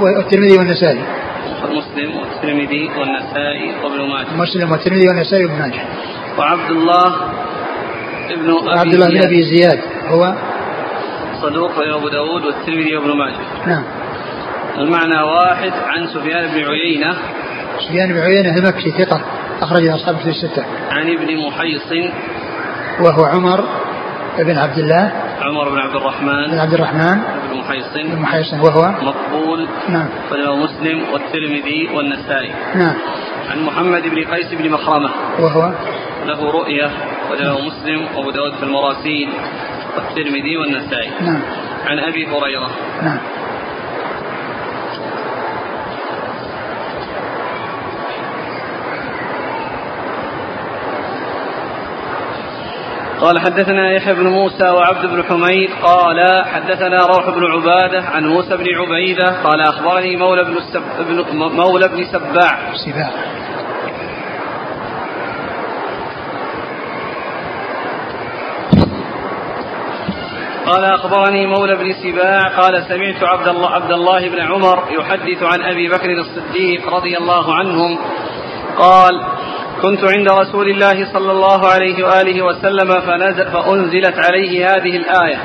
[0.00, 1.02] والترمذي والنسائي.
[1.64, 4.36] مسلم والترمذي والنسائي وابن ماجه.
[4.36, 5.82] مسلم والترمذي والنسائي وابن ماجه.
[6.38, 7.06] وعبد الله
[8.30, 9.80] ابن أبي عبد الله بن أبي زياد.
[10.06, 10.34] هو؟
[11.42, 13.66] صدوق أبو داود والترمذي وابن ماجه.
[13.66, 13.84] نعم.
[14.78, 17.16] المعنى واحد عن سفيان بن عيينة.
[17.88, 19.20] سفيان بن عيينة المكي ثقة
[19.62, 20.64] أخرج أصحاب في الستة.
[20.90, 22.12] عن ابن محيص.
[23.00, 23.64] وهو عمر
[24.38, 26.50] بن عبد الله عمر بن عبد الرحمن.
[26.50, 27.37] بن عبد الرحمن.
[27.50, 29.68] بن محيصن بن محيصن وهو؟ مقبول.
[29.88, 30.08] نعم.
[30.32, 32.52] وله مسلم والترمذي والنسائي.
[32.74, 32.94] نعم.
[33.50, 35.10] عن محمد بن قيس بن مخرمة.
[35.40, 35.72] وهو؟
[36.26, 36.90] له رؤية
[37.30, 39.28] وله مسلم وأبو داود في المراسيل
[39.96, 41.10] والترمذي والنسائي.
[41.20, 41.42] نعم.
[41.86, 42.70] عن أبي هريرة.
[43.02, 43.18] نعم.
[53.20, 58.56] قال حدثنا يحيى بن موسى وعبد بن حميد قال حدثنا روح بن عبادة عن موسى
[58.56, 60.82] بن عبيدة قال أخبرني مولى بن, السب...
[61.40, 62.72] مولى بن سباع.
[62.86, 63.10] سباع.
[70.66, 75.62] قال أخبرني مولى بن سباع قال سمعت عبد الله عبد الله بن عمر يحدث عن
[75.62, 77.98] أبي بكر الصديق رضي الله عنهم
[78.78, 79.24] قال
[79.82, 85.38] كنت عند رسول الله صلى الله عليه وآله وسلم فنزل فأنزلت عليه هذه الآية.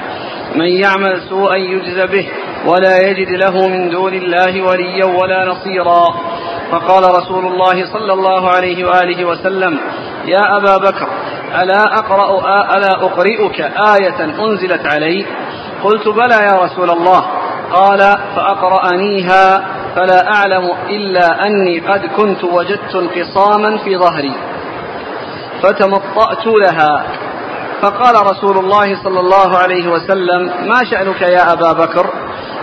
[0.56, 2.28] من يعمل سوءا يجز به
[2.66, 6.06] ولا يجد له من دون الله وليا ولا نصيرا.
[6.72, 9.80] فقال رسول الله صلى الله عليه وآله وسلم
[10.26, 11.08] يا أبا بكر
[11.62, 12.40] ألا أقرأ
[12.78, 13.62] ألا أقرئك
[13.96, 15.26] آية أنزلت علي؟
[15.84, 17.26] قلت بلى يا رسول الله.
[17.72, 18.00] قال
[18.36, 24.36] فأقرأنيها فلا أعلم إلا أني قد كنت وجدت انقصاما في ظهري
[25.64, 27.04] فتمطأت لها.
[27.82, 32.10] فقال رسول الله صلى الله عليه وسلم ما شأنك يا أبا بكر؟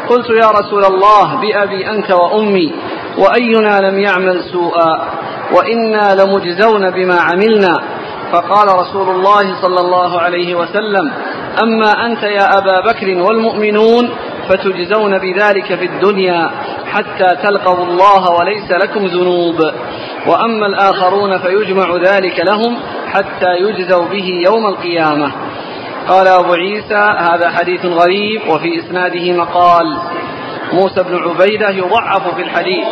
[0.09, 2.73] قلت يا رسول الله بأبي أنت وأمي
[3.19, 5.09] وأينا لم يعمل سوءا
[5.53, 7.75] وإنا لمجزون بما عملنا.
[8.33, 11.13] فقال رسول الله صلى الله عليه وسلم
[11.63, 14.11] أما أنت يا أبا بكر والمؤمنون
[14.51, 16.51] فتجزون بذلك في الدنيا
[16.93, 19.61] حتى تلقوا الله وليس لكم ذنوب
[20.27, 22.77] وأما الآخرون فيجمع ذلك لهم
[23.07, 25.33] حتى يجزوا به يوم القيامة.
[26.09, 29.99] قال أبو عيسى هذا حديث غريب وفي إسناده مقال.
[30.73, 32.87] موسى بن عبيدة يضعف في الحديث.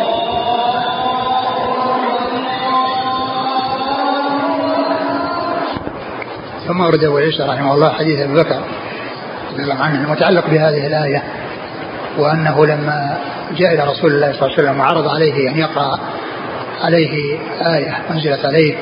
[6.67, 8.61] ثم ورد أبو عيسى رحمه الله حديث أبي بكر
[9.53, 11.23] رضي الله عنه المتعلق بهذه الآية.
[12.17, 13.17] وأنه لما
[13.57, 15.99] جاء إلى رسول الله صلى الله عليه وسلم وعرض عليه أن يقرأ
[16.81, 17.39] عليه
[17.75, 18.75] آية أنزلت عليه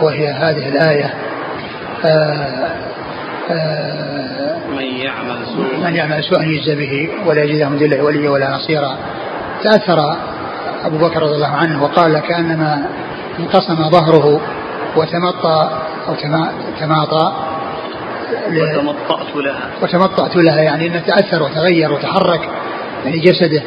[0.00, 1.14] وهي هذه الآية
[2.04, 2.70] آآ
[3.50, 5.90] آآ من يعمل سوءا.
[5.90, 8.96] من يعمل سوءا يجزى به ولا يجد من دون وليا ولا نصيرا.
[9.62, 10.16] تأثر
[10.84, 12.86] أبو بكر رضي الله عنه وقال كأنما
[13.38, 14.40] انقسم ظهره
[14.96, 15.70] وتمطى
[16.08, 16.14] أو
[16.80, 17.32] تماطى
[18.48, 19.70] وتمطأت لها.
[19.82, 22.40] وتمطأت لها يعني أنه تأثر وتغير وتحرك
[23.04, 23.62] يعني جسده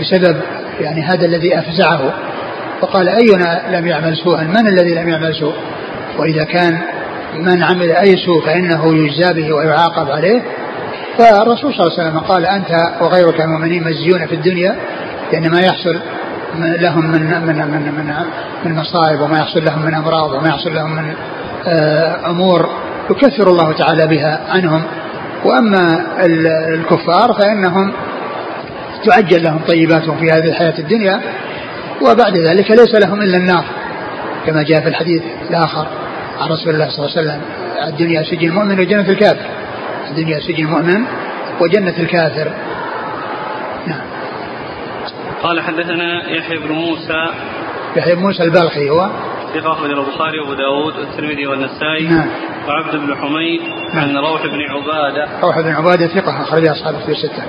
[0.00, 0.40] بسبب
[0.80, 2.14] يعني هذا الذي أفزعه.
[2.82, 5.54] وقال أينا لم يعمل سوءا؟ من الذي لم يعمل سوء؟
[6.18, 6.78] وإذا كان
[7.34, 10.42] من عمل أي سوء فإنه يجزى به ويعاقب عليه.
[11.18, 12.70] فالرسول صلى الله عليه وسلم قال أنت
[13.00, 14.76] وغيرك المؤمنين مجزيون في الدنيا
[15.32, 16.00] لأن ما يحصل
[16.58, 18.14] لهم من من من من,
[18.64, 21.14] من مصائب وما يحصل لهم من أمراض وما يحصل لهم من
[21.66, 22.70] آه، أمور
[23.10, 24.82] يكثر الله تعالى بها عنهم.
[25.44, 26.06] وأما
[26.74, 27.92] الكفار فإنهم
[29.04, 31.20] تعجل لهم طيباتهم في هذه الحياة الدنيا
[32.02, 33.64] وبعد ذلك ليس لهم إلا النار
[34.46, 35.86] كما جاء في الحديث الآخر
[36.40, 37.40] عن رسول الله صلى الله عليه وسلم
[37.88, 39.46] الدنيا سجن المؤمن وجنة الكافر.
[40.10, 41.04] الدنيا سجن المؤمن
[41.60, 42.52] وجنة الكافر.
[43.86, 44.00] نعم.
[45.42, 47.26] قال حدثنا يحيى بن موسى.
[47.96, 49.10] يحيى بن موسى البلخي هو.
[49.54, 52.28] ثقة أخرج البخاري وأبو داود والترمذي والنسائي نعم.
[52.68, 53.60] وعبد بن حميد
[53.94, 54.08] نعم.
[54.08, 55.28] عن روح بن عبادة.
[55.42, 57.42] روح بن عبادة ثقة أخرج أصحابه في الستة.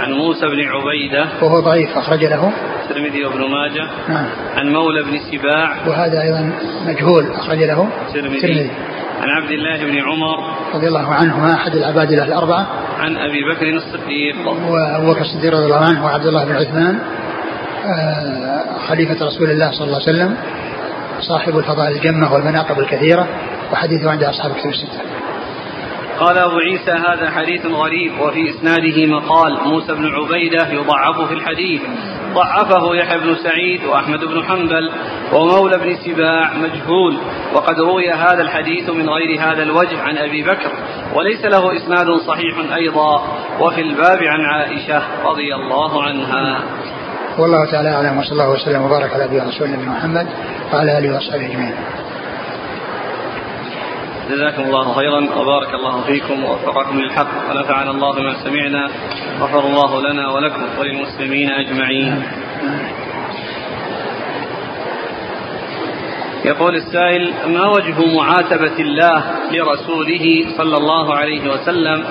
[0.00, 1.28] عن موسى بن عبيدة.
[1.42, 2.52] وهو ضعيف أخرج له.
[2.82, 3.90] الترمذي وابن ماجه.
[4.08, 4.26] نعم.
[4.56, 5.88] عن مولى بن سباع.
[5.88, 6.52] وهذا أيضا
[6.86, 7.88] مجهول أخرج له.
[8.08, 8.70] الترمذي.
[9.20, 10.36] عن عبد الله بن عمر.
[10.74, 12.66] رضي الله عنهما أحد العباد الأربعة.
[12.98, 14.48] عن أبي بكر الصديق.
[14.70, 16.98] وأبو بكر الصديق رضي الله عنه وعبد الله بن عثمان
[17.86, 20.36] آه، خليفة رسول الله صلى الله عليه وسلم.
[21.20, 23.28] صاحب الفضائل الجمة والمناقب الكثيرة
[23.72, 25.00] وحديثه عند أصحاب كتب الستة.
[26.20, 31.82] قال أبو عيسى هذا حديث غريب وفي إسناده مقال موسى بن عبيدة يضعف في الحديث.
[32.34, 34.90] ضعفه يحيى بن سعيد وأحمد بن حنبل
[35.32, 37.18] ومولى بن سباع مجهول.
[37.54, 40.72] وقد روي هذا الحديث من غير هذا الوجه عن أبي بكر
[41.14, 43.24] وليس له إسناد صحيح أيضا.
[43.60, 46.62] وفي الباب عن عائشة رضي الله عنها.
[47.38, 50.26] والله تعالى أعلم وصلى الله وسلم وبارك على نبينا رسول الله محمد
[50.72, 51.74] وعلى آله واصحابه أجمعين.
[54.30, 58.90] جزاكم الله خيرا وبارك الله فيكم ووفقكم للحق ونفعنا الله بما سمعنا
[59.40, 62.22] غفر الله لنا ولكم وللمسلمين أجمعين.
[66.44, 72.04] يقول السائل ما وجه معاتبة الله لرسوله صلى الله عليه وسلم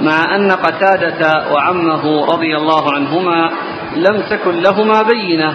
[0.00, 3.50] مع أن قتادة وعمه رضي الله عنهما
[3.96, 5.54] لم تكن لهما بينة.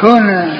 [0.00, 0.52] كون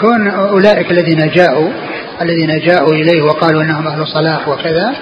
[0.00, 1.68] كون أولئك الذين جاءوا
[2.22, 4.94] الذين جاءوا إليه وقالوا أنهم أهل صلاح وكذا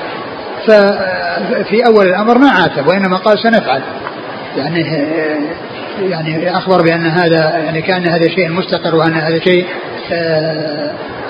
[0.67, 3.83] ففي أول الأمر ما عاتب وإنما قال سنفعل.
[4.57, 4.81] يعني
[6.01, 9.67] يعني أخبر بأن هذا يعني كأن هذا شيء مستقر وأن هذا شيء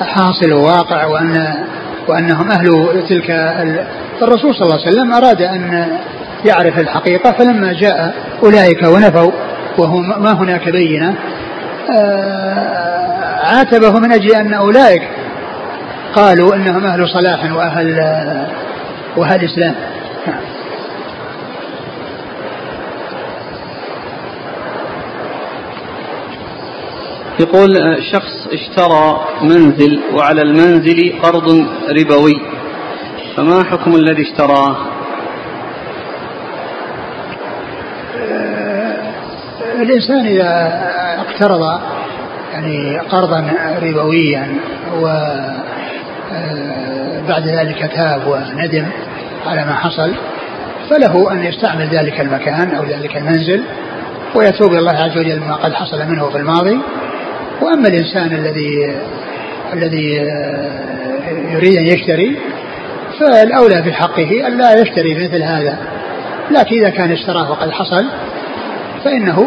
[0.00, 1.54] حاصل وواقع وأن
[2.08, 3.30] وأنهم أهل تلك
[4.22, 5.86] الرسول صلى الله عليه وسلم أراد أن
[6.44, 9.32] يعرف الحقيقة فلما جاء أولئك ونفوا
[9.78, 11.14] وهو ما هناك بينة
[11.90, 15.02] آه، عاتبه من أجل أن أولئك
[16.14, 18.00] قالوا أنهم أهل صلاح وأهل
[19.16, 19.74] وأهل إسلام.
[27.40, 32.40] يقول آه، شخص اشترى منزل وعلى المنزل قرض ربوي
[33.36, 34.76] فما حكم الذي اشتراه؟
[38.18, 38.96] آه،
[39.82, 40.82] الإنسان إذا
[41.18, 41.80] اقترض
[42.52, 44.54] يعني قرضا ربويا
[44.96, 45.58] وبعد
[47.28, 48.86] آه، ذلك تاب وندم
[49.46, 50.14] على ما حصل
[50.90, 53.62] فله أن يستعمل ذلك المكان أو ذلك المنزل
[54.34, 56.78] ويتوب إلى الله عز وجل ما قد حصل منه في الماضي.
[57.62, 58.96] وأما الإنسان الذي
[59.72, 62.38] الذي آه، يريد أن يشتري
[63.20, 65.78] فالأولى في حقه أن لا يشتري مثل هذا.
[66.50, 68.04] لكن إذا كان اشتراه وقد حصل
[69.04, 69.46] فإنه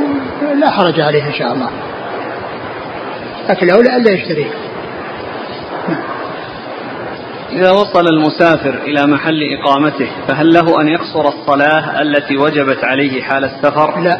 [0.59, 1.70] لا حرج عليه إن شاء الله.
[3.49, 4.51] لكن الأولى الا يشتريه
[7.51, 13.43] إذا وصل المسافر إلى محل إقامته فهل له أن يقصر الصلاة التي وجبت عليه حال
[13.43, 14.20] السفر؟ لا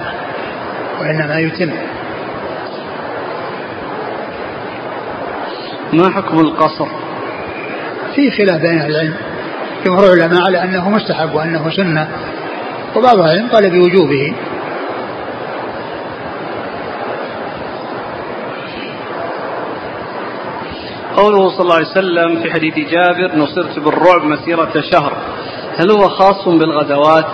[1.02, 1.72] وإنما يتم.
[5.94, 6.88] ما حكم القصر؟
[8.16, 9.14] في خلاف بين أهل العلم.
[9.86, 12.08] جمهور العلماء على أنه مستحب وأنه سنة.
[12.96, 14.34] وبعض العلم قال بوجوبه.
[21.18, 25.14] قوله صلى الله عليه وسلم في حديث جابر نصرت بالرعب مسيرة شهر.
[25.78, 27.26] هل هو خاص بالغزوات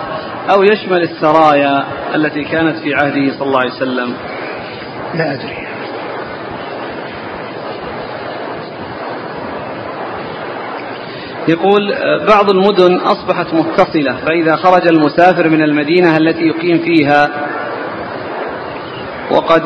[0.50, 1.84] أو يشمل السرايا
[2.14, 4.14] التي كانت في عهده صلى الله عليه وسلم؟
[5.14, 5.67] لا أدري.
[11.48, 11.94] يقول
[12.28, 17.30] بعض المدن أصبحت متصلة فإذا خرج المسافر من المدينة التي يقيم فيها
[19.30, 19.62] وقد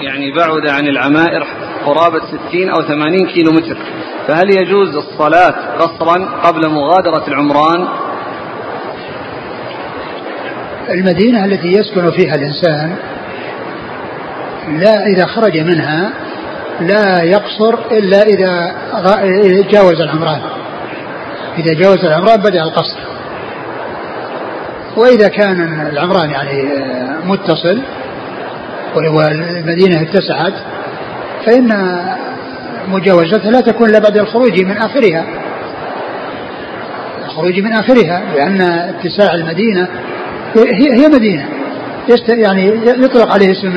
[0.00, 1.46] يعني بعد عن العمائر
[1.86, 3.76] قرابة ستين أو ثمانين كيلو متر
[4.28, 7.88] فهل يجوز الصلاة قصرا قبل مغادرة العمران؟
[10.90, 12.96] المدينة التي يسكن فيها الإنسان
[14.68, 16.12] لا إذا خرج منها
[16.86, 18.74] لا يقصر إلا إذا
[19.70, 20.40] جاوز العمران.
[21.58, 22.98] إذا جاوز العمران بدأ القصر.
[24.96, 26.68] وإذا كان العمران يعني
[27.24, 27.82] متصل
[28.96, 30.52] والمدينة اتسعت
[31.46, 31.98] فإن
[32.88, 35.24] مجاوزتها لا تكون إلا بعد الخروج من آخرها.
[37.24, 39.88] الخروج من آخرها لأن اتساع المدينة
[40.76, 41.48] هي مدينة
[42.28, 43.68] يعني يطلق عليه اسم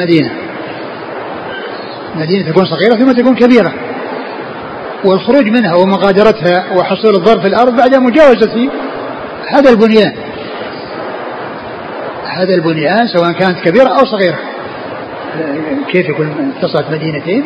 [2.15, 3.73] المدينة مدينة تكون صغيرة ثم تكون كبيرة.
[5.03, 8.69] والخروج منها ومغادرتها وحصول الضرب في الأرض بعد مجاوزة
[9.47, 10.13] هذا البنيان.
[12.25, 14.39] هذا البنيان سواء كانت كبيرة أو صغيرة.
[15.91, 17.43] كيف يكون اتصلت مدينتين؟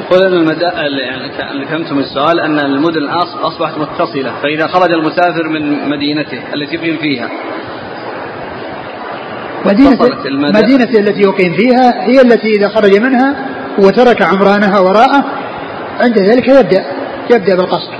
[0.00, 3.08] يقول أن المدى يعني فهمتم السؤال أن المدن
[3.42, 7.28] أصبحت متصلة فإذا خرج المسافر من مدينته التي يقيم فيها.
[9.66, 9.98] مدينة
[10.30, 13.36] مدينة التي يقيم فيها هي التي إذا خرج منها
[13.78, 15.24] وترك عمرانها وراءه
[16.00, 16.84] عند ذلك يبدأ
[17.30, 17.92] يبدأ بالقصر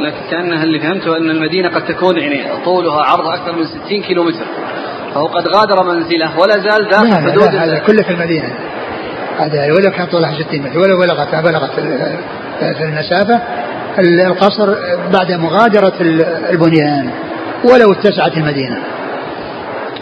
[0.00, 4.24] لكن كأنها اللي فهمته أن المدينة قد تكون يعني طولها عرضها أكثر من 60 كيلو
[4.24, 4.44] متر
[5.14, 8.48] فهو قد غادر منزله ولا زال داخل حدود هذا كله في المدينة.
[9.38, 11.70] هذا ولو كان طولها 60 متر ولو بلغت بلغت
[12.58, 13.40] في المسافة
[13.98, 14.74] القصر
[15.12, 15.92] بعد مغادرة
[16.50, 17.10] البنيان
[17.64, 18.78] ولو اتسعت المدينة.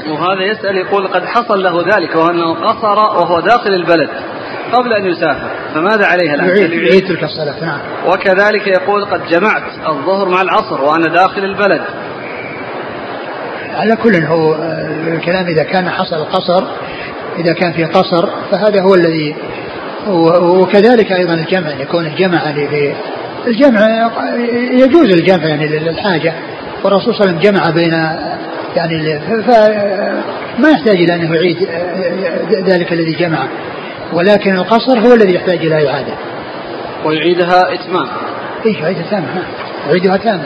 [0.09, 4.11] وهذا يسأل يقول قد حصل له ذلك وأنه قصر وهو داخل البلد
[4.73, 9.63] قبل أن يسافر فماذا عليه الآن؟ يعيد, يعيد تلك الصلاة نعم وكذلك يقول قد جمعت
[9.89, 11.83] الظهر مع العصر وأنا داخل البلد
[13.75, 14.55] على كل هو
[15.07, 16.65] الكلام إذا كان حصل القصر
[17.39, 19.37] إذا كان في قصر فهذا هو الذي
[20.41, 22.95] وكذلك أيضا الجمع يكون الجمع في
[23.47, 24.11] الجمع
[24.73, 26.35] يجوز الجمع يعني للحاجة
[26.85, 27.95] والرسول صلى الله عليه وسلم جمع بين
[28.77, 29.21] يعني
[30.59, 31.57] فما يحتاج إلى أنه يعيد
[32.69, 33.49] ذلك الذي جمعه
[34.13, 36.15] ولكن القصر هو الذي يحتاج إلى إعادة.
[37.05, 38.07] ويعيدها إتمام.
[38.67, 39.27] إيش يعيدها تامة
[39.89, 40.45] يعيدها تامة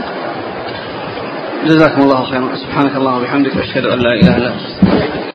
[1.67, 2.57] جزاكم الله خيرا.
[2.57, 5.19] سبحانك اللهم وبحمدك أشهد أن لا إله إلا أنت.